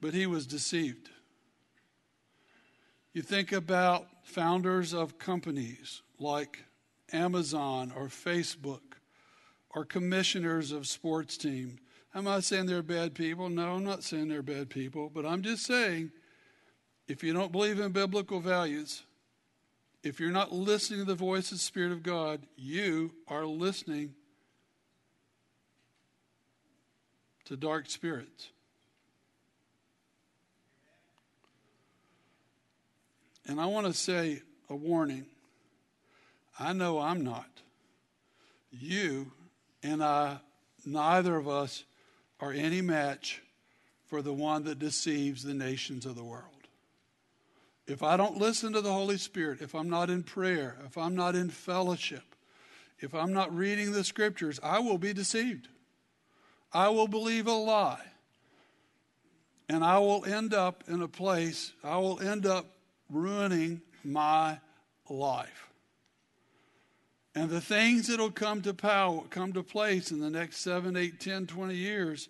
[0.00, 1.10] but he was deceived.
[3.16, 6.66] You think about founders of companies like
[7.14, 8.82] Amazon or Facebook
[9.70, 11.80] or commissioners of sports teams.
[12.14, 13.48] I'm not saying they're bad people.
[13.48, 15.08] No, I'm not saying they're bad people.
[15.08, 16.10] But I'm just saying
[17.08, 19.02] if you don't believe in biblical values,
[20.02, 24.12] if you're not listening to the voice of the Spirit of God, you are listening
[27.46, 28.50] to dark spirits.
[33.46, 35.26] And I want to say a warning.
[36.58, 37.48] I know I'm not.
[38.70, 39.30] You
[39.82, 40.38] and I,
[40.84, 41.84] neither of us,
[42.40, 43.42] are any match
[44.06, 46.44] for the one that deceives the nations of the world.
[47.86, 51.14] If I don't listen to the Holy Spirit, if I'm not in prayer, if I'm
[51.14, 52.34] not in fellowship,
[52.98, 55.68] if I'm not reading the scriptures, I will be deceived.
[56.72, 58.04] I will believe a lie.
[59.68, 62.66] And I will end up in a place, I will end up
[63.10, 64.58] ruining my
[65.08, 65.68] life.
[67.34, 71.20] And the things that'll come to power, come to place in the next 7, 8,
[71.20, 72.28] 10, 20 years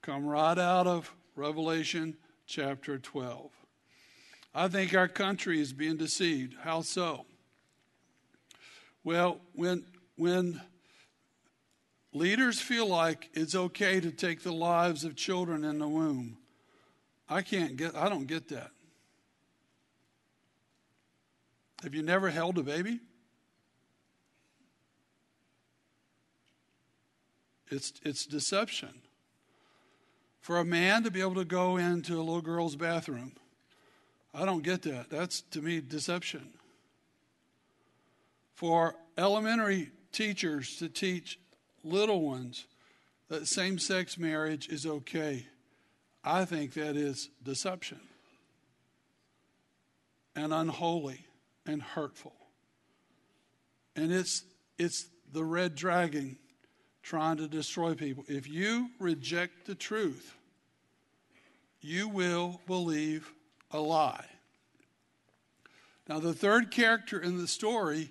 [0.00, 2.16] come right out of Revelation
[2.46, 3.50] chapter 12.
[4.54, 6.54] I think our country is being deceived.
[6.62, 7.24] How so?
[9.02, 9.84] Well, when
[10.16, 10.60] when
[12.12, 16.36] leaders feel like it's okay to take the lives of children in the womb,
[17.28, 18.70] I can't get I don't get that.
[21.84, 22.98] Have you never held a baby?
[27.70, 29.02] It's it's deception.
[30.40, 33.32] For a man to be able to go into a little girl's bathroom,
[34.32, 35.10] I don't get that.
[35.10, 36.54] That's to me deception.
[38.54, 41.38] For elementary teachers to teach
[41.82, 42.66] little ones
[43.28, 45.46] that same sex marriage is okay,
[46.24, 48.00] I think that is deception
[50.34, 51.26] and unholy
[51.66, 52.34] and hurtful.
[53.96, 54.44] And it's,
[54.78, 56.36] it's the red dragon
[57.02, 58.24] trying to destroy people.
[58.28, 60.34] If you reject the truth,
[61.80, 63.30] you will believe
[63.70, 64.24] a lie.
[66.08, 68.10] Now, the third character in the story,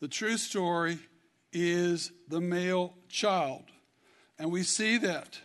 [0.00, 0.98] the true story,
[1.52, 3.64] is the male child.
[4.38, 5.40] And we see that.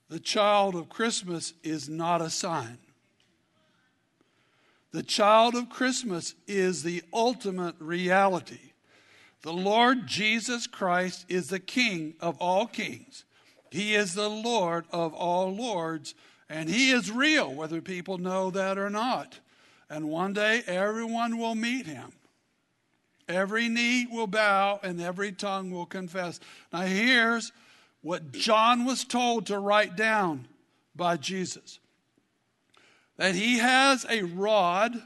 [0.09, 2.79] The child of Christmas is not a sign.
[4.93, 8.73] The child of Christmas is the ultimate reality.
[9.43, 13.25] The Lord Jesus Christ is the King of all kings.
[13.71, 16.15] He is the Lord of all lords,
[16.49, 19.41] and He is real, whether people know that or not.
[19.91, 22.13] And one day everyone will meet Him.
[23.29, 26.41] Every knee will bow and every tongue will confess.
[26.73, 27.53] Now, here's
[28.03, 30.47] what John was told to write down
[30.95, 31.79] by Jesus
[33.17, 35.01] that He has a rod,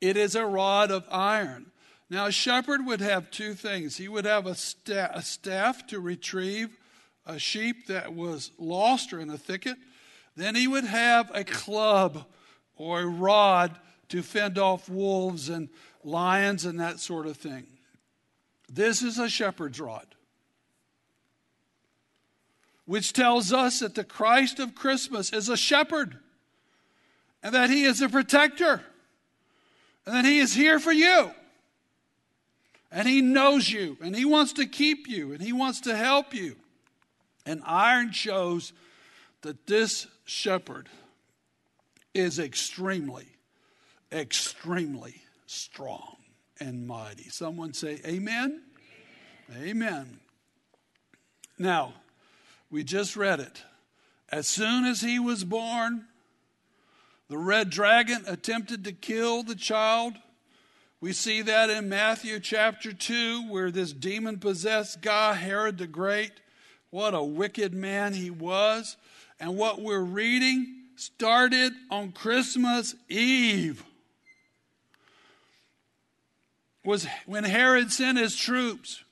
[0.00, 1.70] it is a rod of iron.
[2.10, 3.96] Now, a shepherd would have two things.
[3.96, 6.76] He would have a, sta- a staff to retrieve
[7.24, 9.76] a sheep that was lost or in a thicket.
[10.36, 12.24] Then he would have a club
[12.76, 13.78] or a rod
[14.08, 15.68] to fend off wolves and
[16.04, 17.66] lions and that sort of thing.
[18.68, 20.06] This is a shepherd's rod,
[22.84, 26.18] which tells us that the Christ of Christmas is a shepherd
[27.42, 28.82] and that he is a protector
[30.06, 31.32] and that he is here for you.
[32.92, 36.34] And he knows you and he wants to keep you and he wants to help
[36.34, 36.56] you.
[37.46, 38.72] And iron shows
[39.42, 40.88] that this shepherd
[42.14, 43.26] is extremely,
[44.12, 46.16] extremely strong
[46.60, 47.28] and mighty.
[47.28, 48.62] Someone say, Amen?
[49.50, 49.68] Amen.
[49.68, 50.20] Amen.
[51.58, 51.94] Now,
[52.70, 53.62] we just read it.
[54.30, 56.06] As soon as he was born,
[57.28, 60.14] the red dragon attempted to kill the child.
[61.00, 66.32] We see that in Matthew chapter 2, where this demon possessed guy, Herod the Great,
[66.90, 68.96] what a wicked man he was.
[69.40, 73.84] And what we're reading started on Christmas Eve.
[76.84, 79.04] Was when Herod sent his troops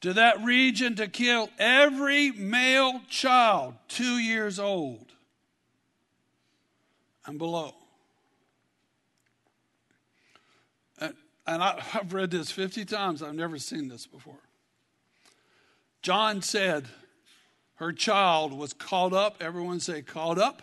[0.00, 5.12] to that region to kill every male child two years old
[7.24, 7.72] and below.
[10.98, 11.14] And,
[11.46, 14.40] and I, I've read this 50 times, I've never seen this before.
[16.02, 16.86] John said
[17.76, 20.62] her child was called up, everyone say, called up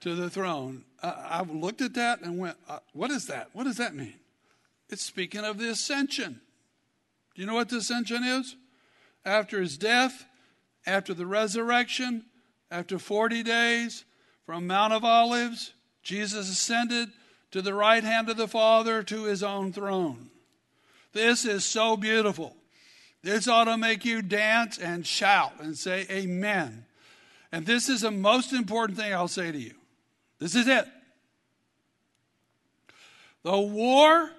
[0.00, 0.84] to the throne.
[1.02, 3.48] I, I looked at that and went, uh, What is that?
[3.54, 4.14] What does that mean?
[4.92, 6.42] It's speaking of the ascension.
[7.34, 8.56] Do you know what the ascension is?
[9.24, 10.26] After his death,
[10.84, 12.26] after the resurrection,
[12.70, 14.04] after 40 days
[14.44, 15.72] from Mount of Olives,
[16.02, 17.08] Jesus ascended
[17.52, 20.28] to the right hand of the Father to his own throne.
[21.14, 22.54] This is so beautiful.
[23.22, 26.84] This ought to make you dance and shout and say, Amen.
[27.50, 29.74] And this is the most important thing I'll say to you.
[30.38, 30.86] This is it.
[33.42, 34.32] The war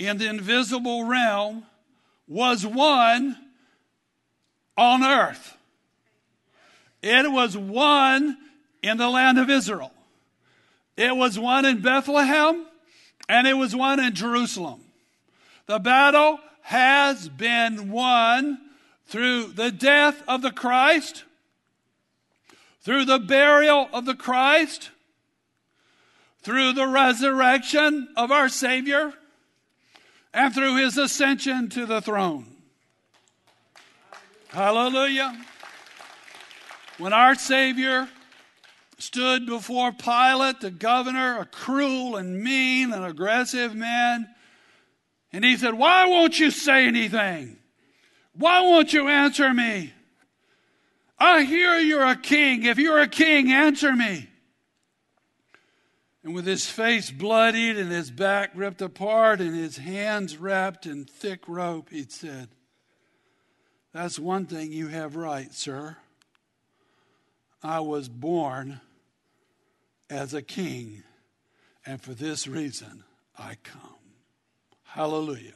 [0.00, 1.64] in the invisible realm
[2.26, 3.36] was won
[4.76, 5.58] on earth.
[7.02, 8.36] It was won
[8.82, 9.92] in the land of Israel.
[10.96, 12.66] It was won in Bethlehem
[13.28, 14.80] and it was won in Jerusalem.
[15.66, 18.58] The battle has been won
[19.06, 21.24] through the death of the Christ,
[22.80, 24.90] through the burial of the Christ,
[26.42, 29.12] through the resurrection of our Savior,
[30.32, 32.46] and through his ascension to the throne.
[34.48, 35.44] Hallelujah.
[36.98, 38.08] When our Savior
[38.98, 44.28] stood before Pilate, the governor, a cruel and mean and aggressive man,
[45.32, 47.56] and he said, Why won't you say anything?
[48.34, 49.92] Why won't you answer me?
[51.18, 52.64] I hear you're a king.
[52.64, 54.29] If you're a king, answer me.
[56.22, 61.04] And with his face bloodied and his back ripped apart and his hands wrapped in
[61.04, 62.48] thick rope, he said,
[63.92, 65.96] That's one thing you have right, sir.
[67.62, 68.80] I was born
[70.08, 71.04] as a king,
[71.86, 73.04] and for this reason
[73.38, 73.80] I come.
[74.84, 75.52] Hallelujah.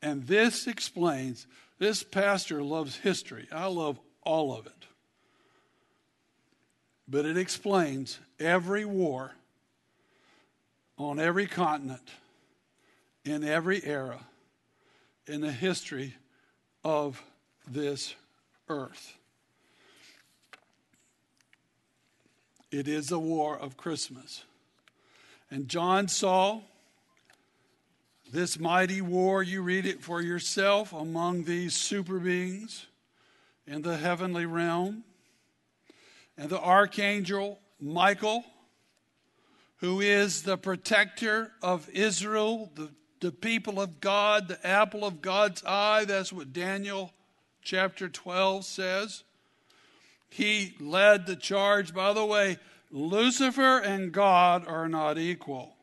[0.00, 1.46] And this explains,
[1.78, 3.48] this pastor loves history.
[3.50, 4.86] I love all of it.
[7.08, 9.32] But it explains every war
[10.98, 12.08] on every continent,
[13.24, 14.20] in every era,
[15.26, 16.14] in the history
[16.82, 17.22] of
[17.68, 18.14] this
[18.68, 19.16] earth.
[22.70, 24.44] It is a war of Christmas.
[25.50, 26.60] And John saw
[28.32, 32.86] this mighty war, you read it for yourself, among these super beings
[33.66, 35.04] in the heavenly realm.
[36.38, 38.44] And the archangel Michael,
[39.78, 45.62] who is the protector of Israel, the, the people of God, the apple of God's
[45.64, 46.04] eye.
[46.04, 47.12] That's what Daniel
[47.62, 49.24] chapter 12 says.
[50.28, 51.94] He led the charge.
[51.94, 52.58] By the way,
[52.90, 55.74] Lucifer and God are not equal.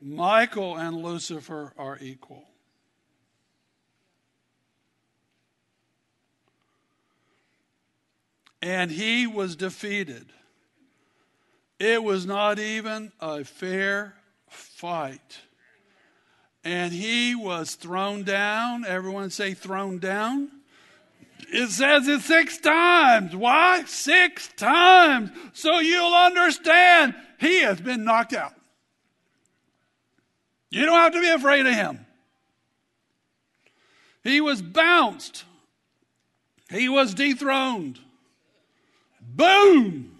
[0.00, 2.47] Michael and Lucifer are equal.
[8.60, 10.26] And he was defeated.
[11.78, 14.14] It was not even a fair
[14.48, 15.38] fight.
[16.64, 18.84] And he was thrown down.
[18.84, 20.50] Everyone say, thrown down.
[21.50, 23.34] It says it six times.
[23.34, 23.84] Why?
[23.84, 25.30] Six times.
[25.52, 28.54] So you'll understand he has been knocked out.
[30.70, 32.04] You don't have to be afraid of him.
[34.24, 35.44] He was bounced,
[36.70, 38.00] he was dethroned.
[39.38, 40.18] Boom!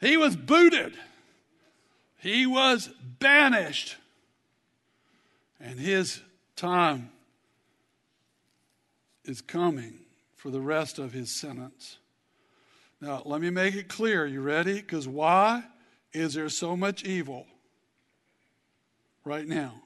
[0.00, 0.92] He was booted.
[2.18, 3.96] He was banished.
[5.58, 6.20] And his
[6.56, 7.10] time
[9.24, 9.94] is coming
[10.36, 11.96] for the rest of his sentence.
[13.00, 14.26] Now, let me make it clear.
[14.26, 14.74] You ready?
[14.74, 15.64] Because why
[16.12, 17.46] is there so much evil
[19.24, 19.82] right now?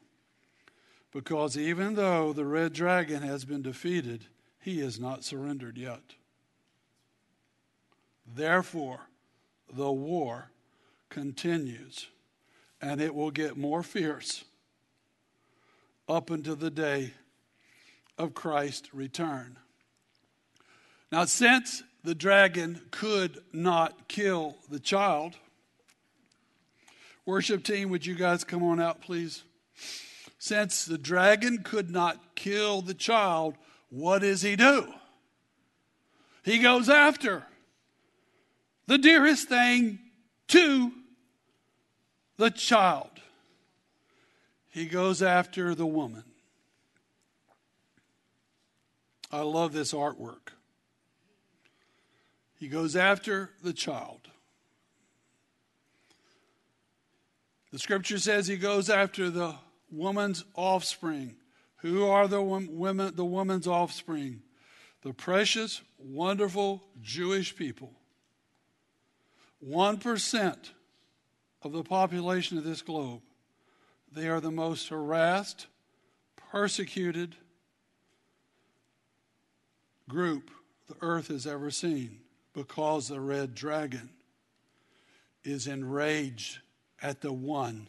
[1.13, 4.27] Because even though the red dragon has been defeated,
[4.61, 6.01] he has not surrendered yet.
[8.27, 9.01] Therefore,
[9.73, 10.51] the war
[11.09, 12.09] continues
[12.81, 14.45] and it will get more fierce
[16.09, 17.13] up until the day
[18.19, 19.57] of Christ's return.
[21.11, 25.37] Now, since the dragon could not kill the child,
[27.25, 29.45] worship team, would you guys come on out, please?
[30.39, 33.55] Since the dragon could not kill the child,
[33.91, 34.93] what does he do?
[36.45, 37.45] He goes after
[38.87, 39.99] the dearest thing
[40.49, 40.93] to
[42.37, 43.11] the child,
[44.69, 46.25] he goes after the woman.
[49.31, 50.53] I love this artwork.
[52.59, 54.29] He goes after the child.
[57.73, 59.55] The scripture says he goes after the
[59.91, 61.37] woman's offspring.
[61.79, 64.43] Who are the women the woman's offspring?
[65.03, 67.93] The precious, wonderful Jewish people.
[69.67, 70.57] 1%
[71.63, 73.21] of the population of this globe.
[74.11, 75.67] They are the most harassed,
[76.51, 77.37] persecuted
[80.09, 80.51] group
[80.89, 82.19] the earth has ever seen
[82.53, 84.11] because the red dragon
[85.45, 86.59] is enraged
[87.01, 87.89] at the one,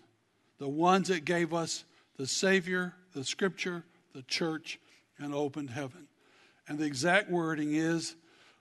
[0.57, 1.83] the ones that gave us
[2.17, 4.79] the Savior, the Scripture, the church,
[5.17, 6.07] and opened heaven.
[6.67, 8.15] And the exact wording is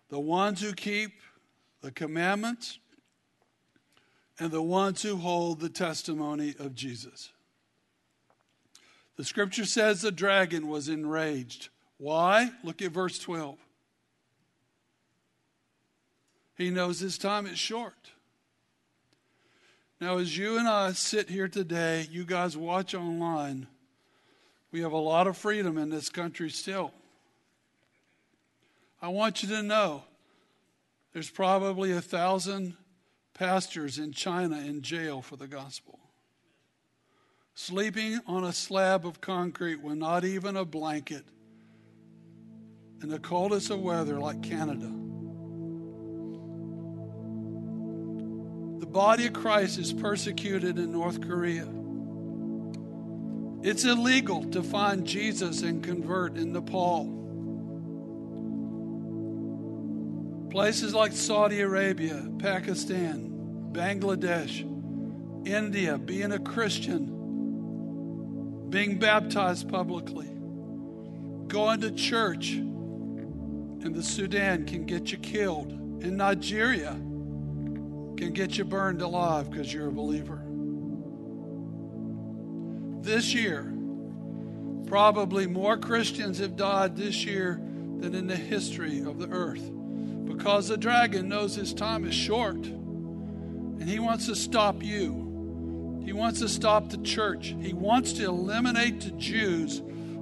[0.09, 1.13] the ones who keep
[1.81, 2.79] the commandments
[4.39, 7.31] and the ones who hold the testimony of Jesus.
[9.17, 11.69] The scripture says the dragon was enraged.
[11.99, 12.51] Why?
[12.65, 13.59] Look at verse 12.
[16.57, 18.11] He knows his time is short.
[20.01, 23.69] Now, as you and I sit here today, you guys watch online,
[24.73, 26.93] we have a lot of freedom in this country still.
[29.01, 30.03] I want you to know
[31.13, 32.77] there's probably a thousand
[33.35, 35.99] pastors in China in jail for the gospel.
[37.55, 41.25] Sleeping on a slab of concrete with not even a blanket
[43.03, 44.91] in the coldest of weather like Canada.
[48.81, 51.69] The body of Christ is persecuted in North Korea.
[53.63, 57.22] It's illegal to find Jesus and convert in Nepal.
[60.53, 64.61] Places like Saudi Arabia, Pakistan, Bangladesh,
[65.47, 67.07] India, being a Christian,
[68.69, 70.29] being baptized publicly,
[71.49, 75.73] going to church in the Sudan can get you killed.
[76.03, 76.93] In Nigeria,
[78.19, 80.43] can get you burned alive because you're a believer.
[83.01, 83.73] This year,
[84.87, 87.59] probably more Christians have died this year
[88.01, 89.71] than in the history of the earth
[90.25, 96.03] because the dragon knows his time is short and he wants to stop you.
[96.05, 97.55] He wants to stop the church.
[97.61, 99.81] He wants to eliminate the Jews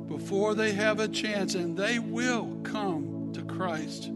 [0.09, 4.11] before they have a chance, and they will come to Christ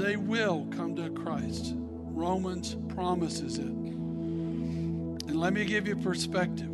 [0.00, 1.74] they will come to Christ.
[1.76, 3.66] Romans promises it.
[3.66, 6.70] And let me give you perspective.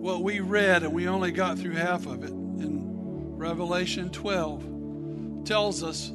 [0.00, 4.64] What we read, and we only got through half of it in Revelation 12,
[5.44, 6.10] tells us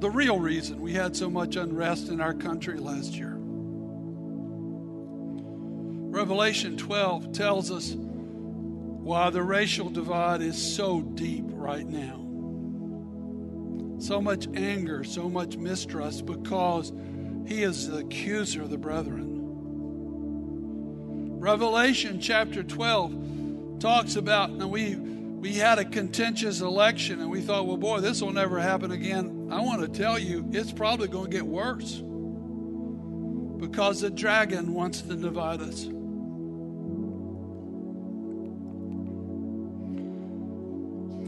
[0.00, 3.34] the real reason we had so much unrest in our country last year.
[6.10, 12.24] Revelation 12 tells us why the racial divide is so deep right now
[14.04, 16.92] so much anger, so much mistrust because
[17.46, 19.30] he is the accuser of the brethren.
[21.40, 24.94] Revelation chapter 12 talks about, and we
[25.44, 29.50] we had a contentious election and we thought, well, boy, this will never happen again.
[29.52, 31.96] I want to tell you, it's probably going to get worse
[33.58, 35.84] because the dragon wants to divide us.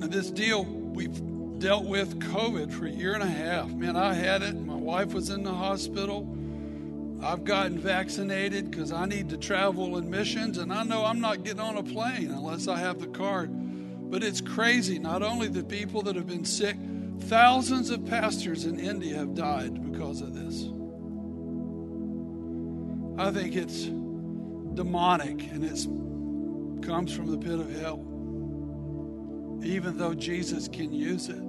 [0.03, 3.69] And this deal, we've dealt with COVID for a year and a half.
[3.69, 4.55] Man, I had it.
[4.55, 6.27] My wife was in the hospital.
[7.23, 11.45] I've gotten vaccinated because I need to travel in missions, and I know I'm not
[11.45, 13.51] getting on a plane unless I have the card.
[14.09, 14.99] But it's crazy.
[14.99, 16.77] Not only the people that have been sick,
[17.23, 20.69] thousands of pastors in India have died because of this.
[23.19, 23.85] I think it's
[24.75, 28.07] demonic and it comes from the pit of hell
[29.67, 31.43] even though Jesus can use it.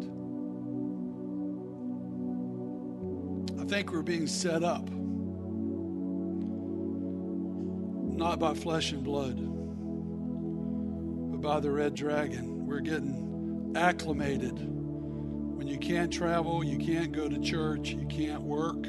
[3.62, 4.90] I think we're being set up,
[8.18, 9.38] not by flesh and blood,
[11.42, 12.66] by the red dragon.
[12.66, 14.58] We're getting acclimated.
[14.58, 18.88] When you can't travel, you can't go to church, you can't work.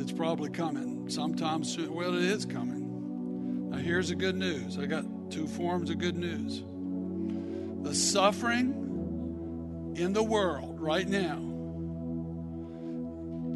[0.00, 1.94] It's probably coming sometime soon.
[1.94, 3.70] Well, it is coming.
[3.70, 4.78] Now, here's the good news.
[4.78, 6.64] I got Two forms of good news.
[7.84, 11.38] The suffering in the world right now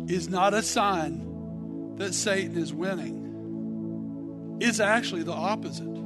[0.09, 4.59] is not a sign that Satan is winning.
[4.61, 6.04] It's actually the opposite.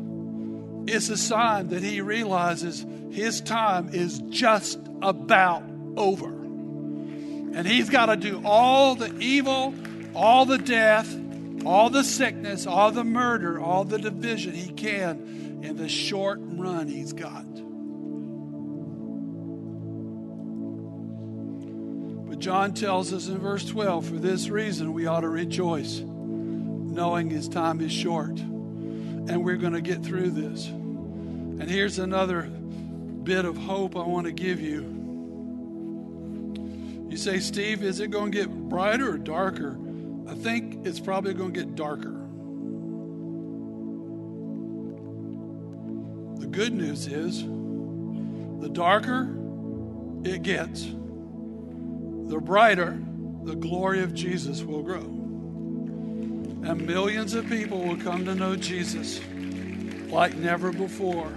[0.88, 5.62] It's a sign that he realizes his time is just about
[5.96, 6.28] over.
[6.28, 9.74] And he's got to do all the evil
[10.18, 11.16] all the death,
[11.64, 16.88] all the sickness, all the murder, all the division he can in the short run
[16.88, 17.44] he's got.
[22.28, 27.30] But John tells us in verse 12 for this reason we ought to rejoice, knowing
[27.30, 28.38] his time is short.
[28.38, 30.70] And we're going to get through this.
[31.60, 34.96] And here's another bit of hope I want to give you.
[37.10, 39.76] You say, Steve, is it going to get brighter or darker?
[40.28, 42.14] I think it's probably going to get darker.
[46.40, 49.34] The good news is the darker
[50.24, 52.98] it gets, the brighter
[53.44, 55.00] the glory of Jesus will grow.
[56.60, 59.20] And millions of people will come to know Jesus
[60.10, 61.32] like never before.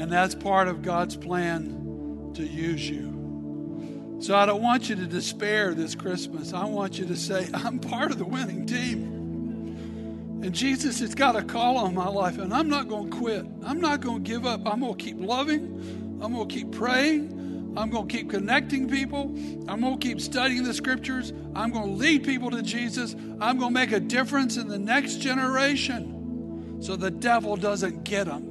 [0.00, 4.16] And that's part of God's plan to use you.
[4.20, 6.54] So I don't want you to despair this Christmas.
[6.54, 10.40] I want you to say, I'm part of the winning team.
[10.42, 13.44] And Jesus has got a call on my life, and I'm not going to quit.
[13.62, 14.66] I'm not going to give up.
[14.66, 16.18] I'm going to keep loving.
[16.22, 17.74] I'm going to keep praying.
[17.76, 19.34] I'm going to keep connecting people.
[19.68, 21.34] I'm going to keep studying the scriptures.
[21.54, 23.14] I'm going to lead people to Jesus.
[23.38, 28.28] I'm going to make a difference in the next generation so the devil doesn't get
[28.28, 28.49] them.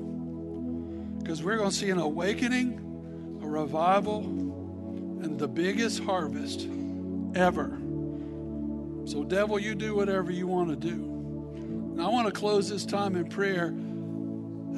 [1.29, 6.67] Because we're going to see an awakening, a revival, and the biggest harvest
[7.35, 7.77] ever.
[9.05, 10.95] So, devil, you do whatever you want to do.
[10.95, 13.75] And I want to close this time in prayer.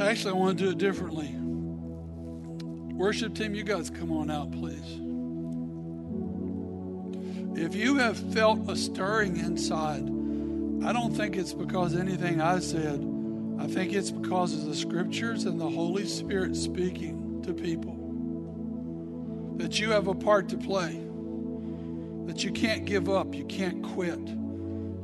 [0.05, 1.33] Actually, I want to do it differently.
[2.97, 4.99] Worship team, you guys come on out, please.
[7.57, 10.03] If you have felt a stirring inside,
[10.85, 13.10] I don't think it's because anything I said.
[13.61, 17.95] I think it's because of the scriptures and the Holy Spirit speaking to people.
[19.57, 20.99] That you have a part to play.
[22.25, 23.35] That you can't give up.
[23.35, 24.17] You can't quit.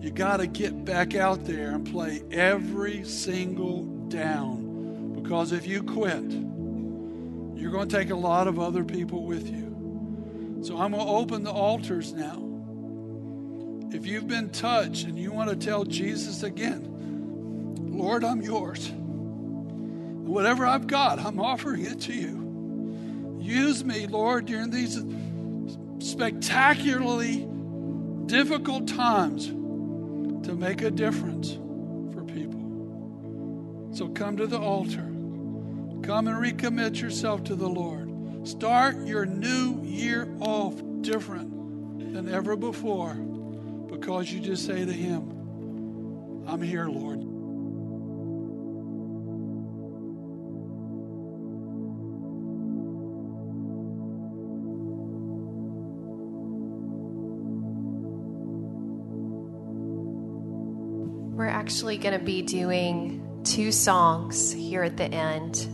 [0.01, 5.13] You got to get back out there and play every single down.
[5.21, 6.23] Because if you quit,
[7.61, 10.61] you're going to take a lot of other people with you.
[10.63, 12.43] So I'm going to open the altars now.
[13.95, 16.96] If you've been touched and you want to tell Jesus again,
[17.97, 18.89] Lord, I'm yours.
[18.89, 23.39] Whatever I've got, I'm offering it to you.
[23.41, 24.99] Use me, Lord, during these
[25.99, 27.47] spectacularly
[28.27, 31.53] difficult times to make a difference
[32.13, 33.89] for people.
[33.93, 35.01] So come to the altar.
[36.03, 38.47] Come and recommit yourself to the Lord.
[38.47, 46.43] Start your new year off different than ever before because you just say to Him,
[46.47, 47.26] I'm here, Lord.
[61.67, 65.67] Actually going to be doing two songs here at the end.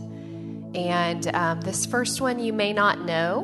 [0.74, 3.42] And um, this first one you may not know,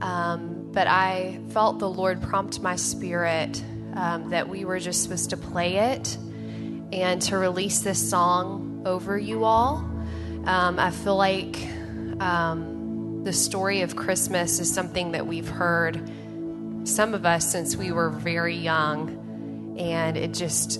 [0.00, 3.60] um, but I felt the Lord prompt my spirit
[3.94, 6.16] um, that we were just supposed to play it
[6.92, 9.78] and to release this song over you all.
[10.44, 11.56] Um, I feel like
[12.20, 16.00] um, the story of Christmas is something that we've heard,
[16.84, 20.78] some of us, since we were very young, and it just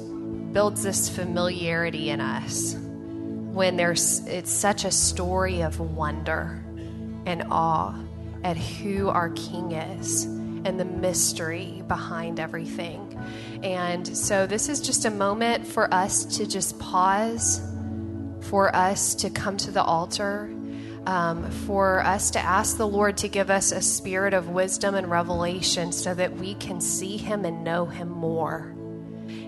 [0.52, 6.62] builds this familiarity in us when there's it's such a story of wonder
[7.26, 7.94] and awe
[8.44, 13.18] at who our king is and the mystery behind everything.
[13.62, 17.60] And so this is just a moment for us to just pause,
[18.42, 20.50] for us to come to the altar,
[21.06, 25.10] um, for us to ask the Lord to give us a spirit of wisdom and
[25.10, 28.74] revelation so that we can see Him and know Him more.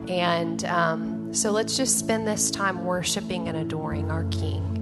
[0.09, 4.74] And um, so let's just spend this time worshiping and adoring our King.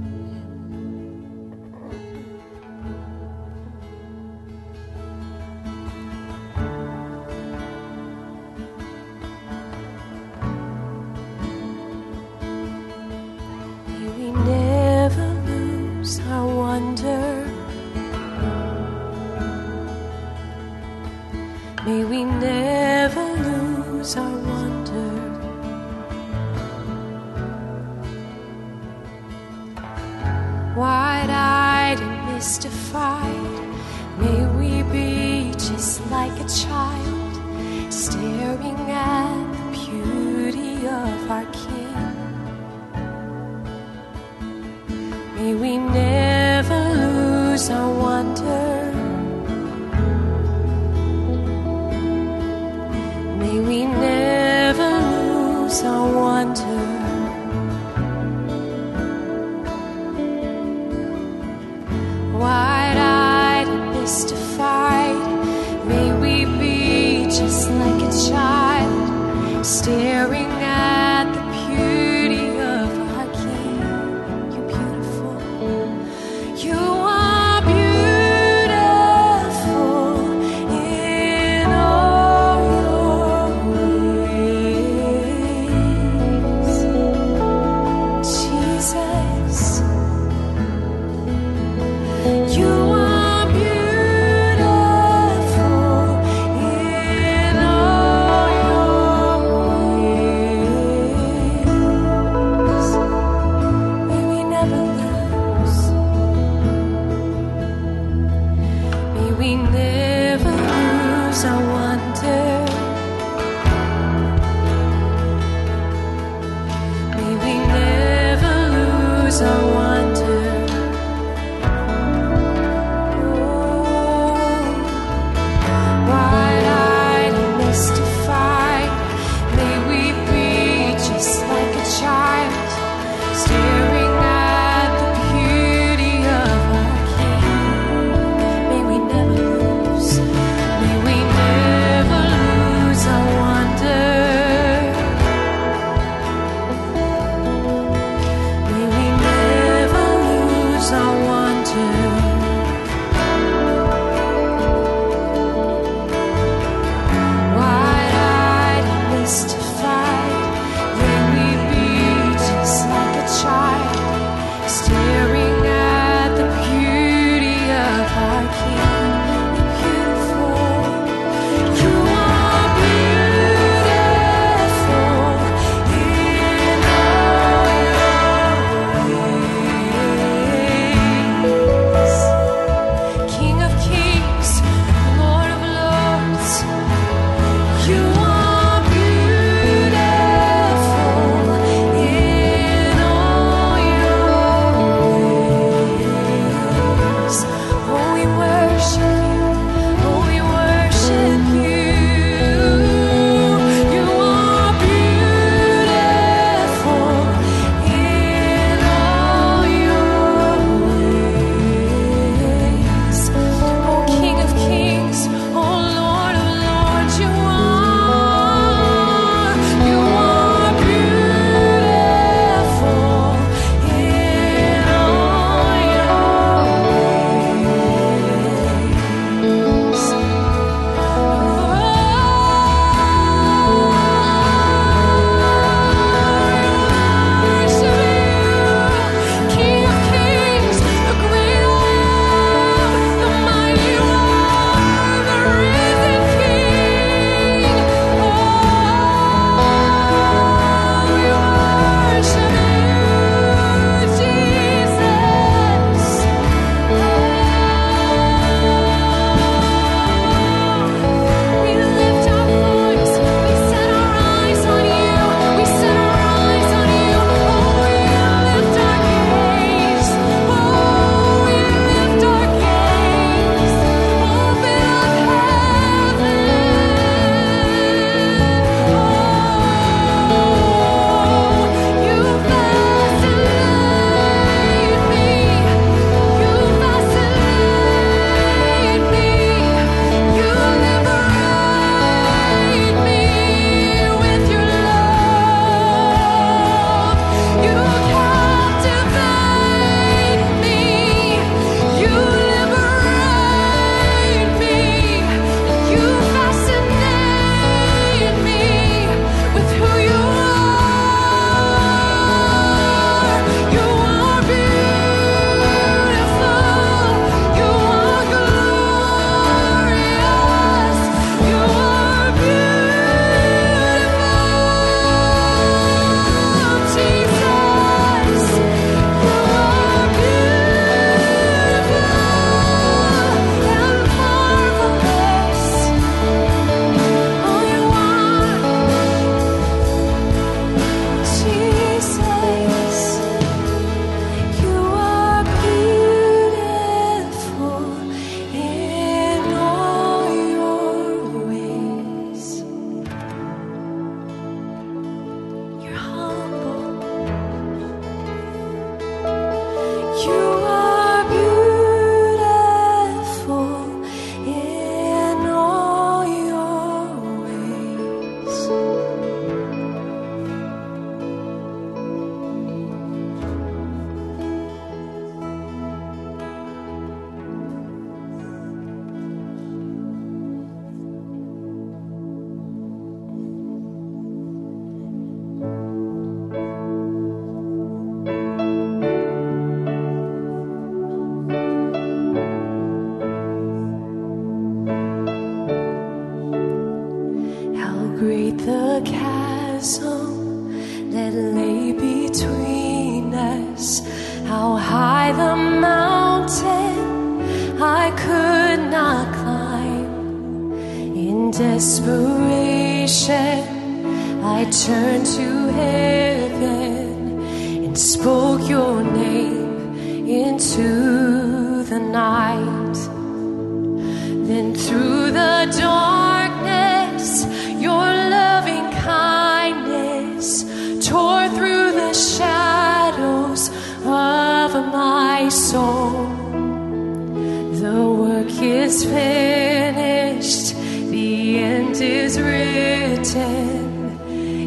[439.12, 440.74] Finished,
[441.10, 444.18] the end is written.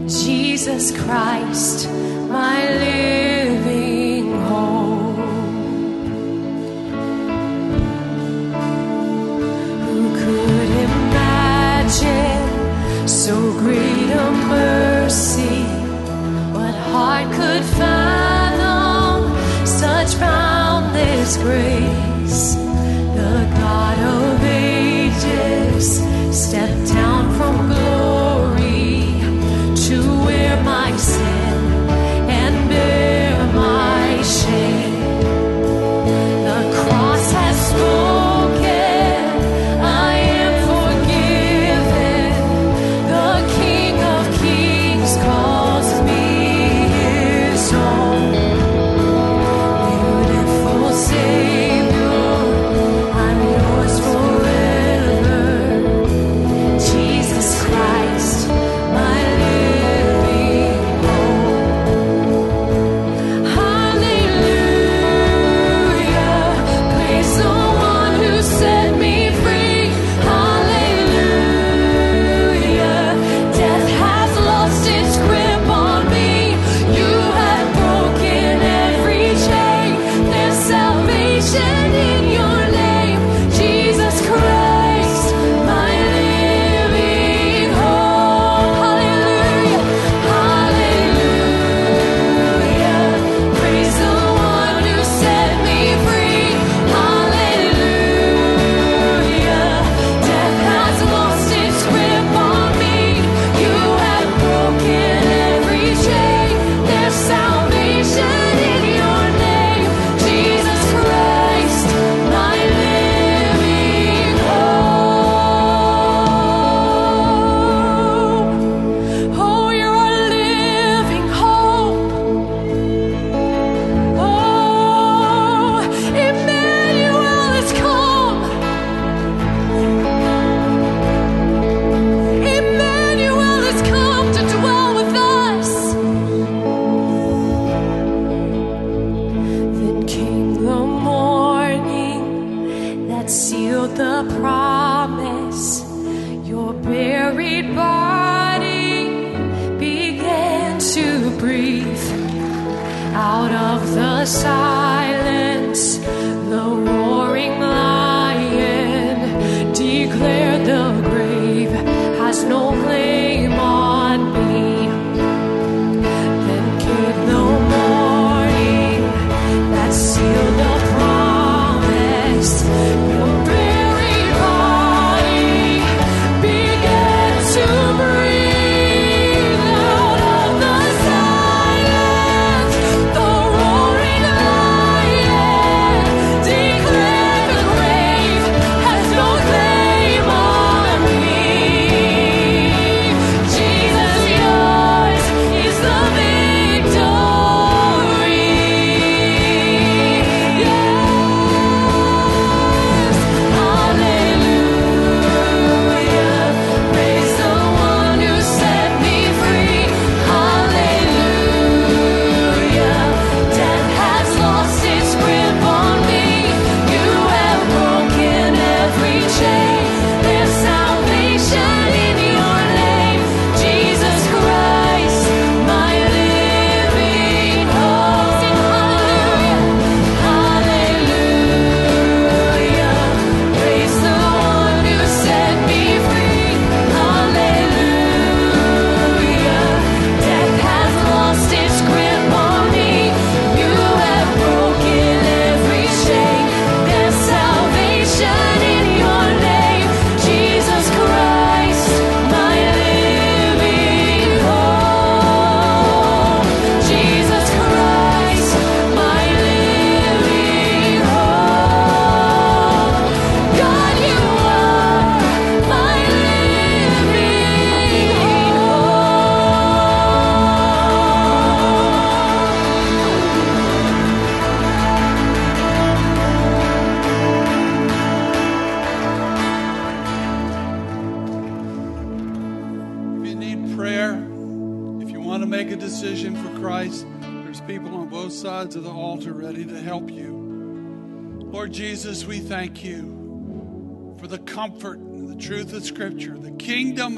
[0.07, 1.89] Jesus Christ,
[2.29, 3.34] my living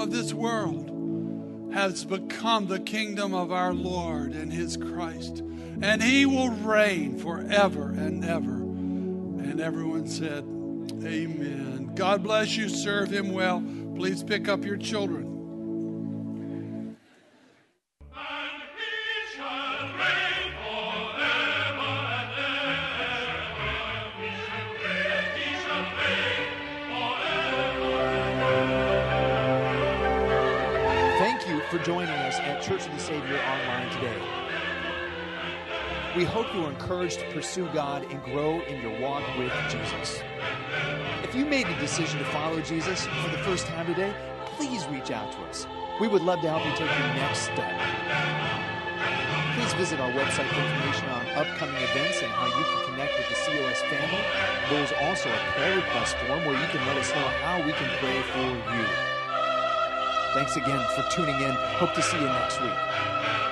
[0.08, 5.40] of this world has become the kingdom of our Lord and His Christ,
[5.82, 8.54] and He will reign forever and ever.
[8.54, 10.46] And everyone said,
[11.04, 11.92] Amen.
[11.94, 12.70] God bless you.
[12.70, 13.62] Serve Him well.
[13.96, 15.37] Please pick up your children.
[33.36, 34.22] Online today.
[36.16, 40.22] We hope you are encouraged to pursue God and grow in your walk with Jesus.
[41.24, 44.16] If you made the decision to follow Jesus for the first time today,
[44.56, 45.68] please reach out to us.
[46.00, 47.68] We would love to help you take your next step.
[49.60, 53.28] Please visit our website for information on upcoming events and how you can connect with
[53.28, 54.24] the COS family.
[54.70, 57.90] There's also a prayer request form where you can let us know how we can
[58.00, 59.17] pray for you.
[60.38, 61.56] Thanks again for tuning in.
[61.80, 63.47] Hope to see you next week.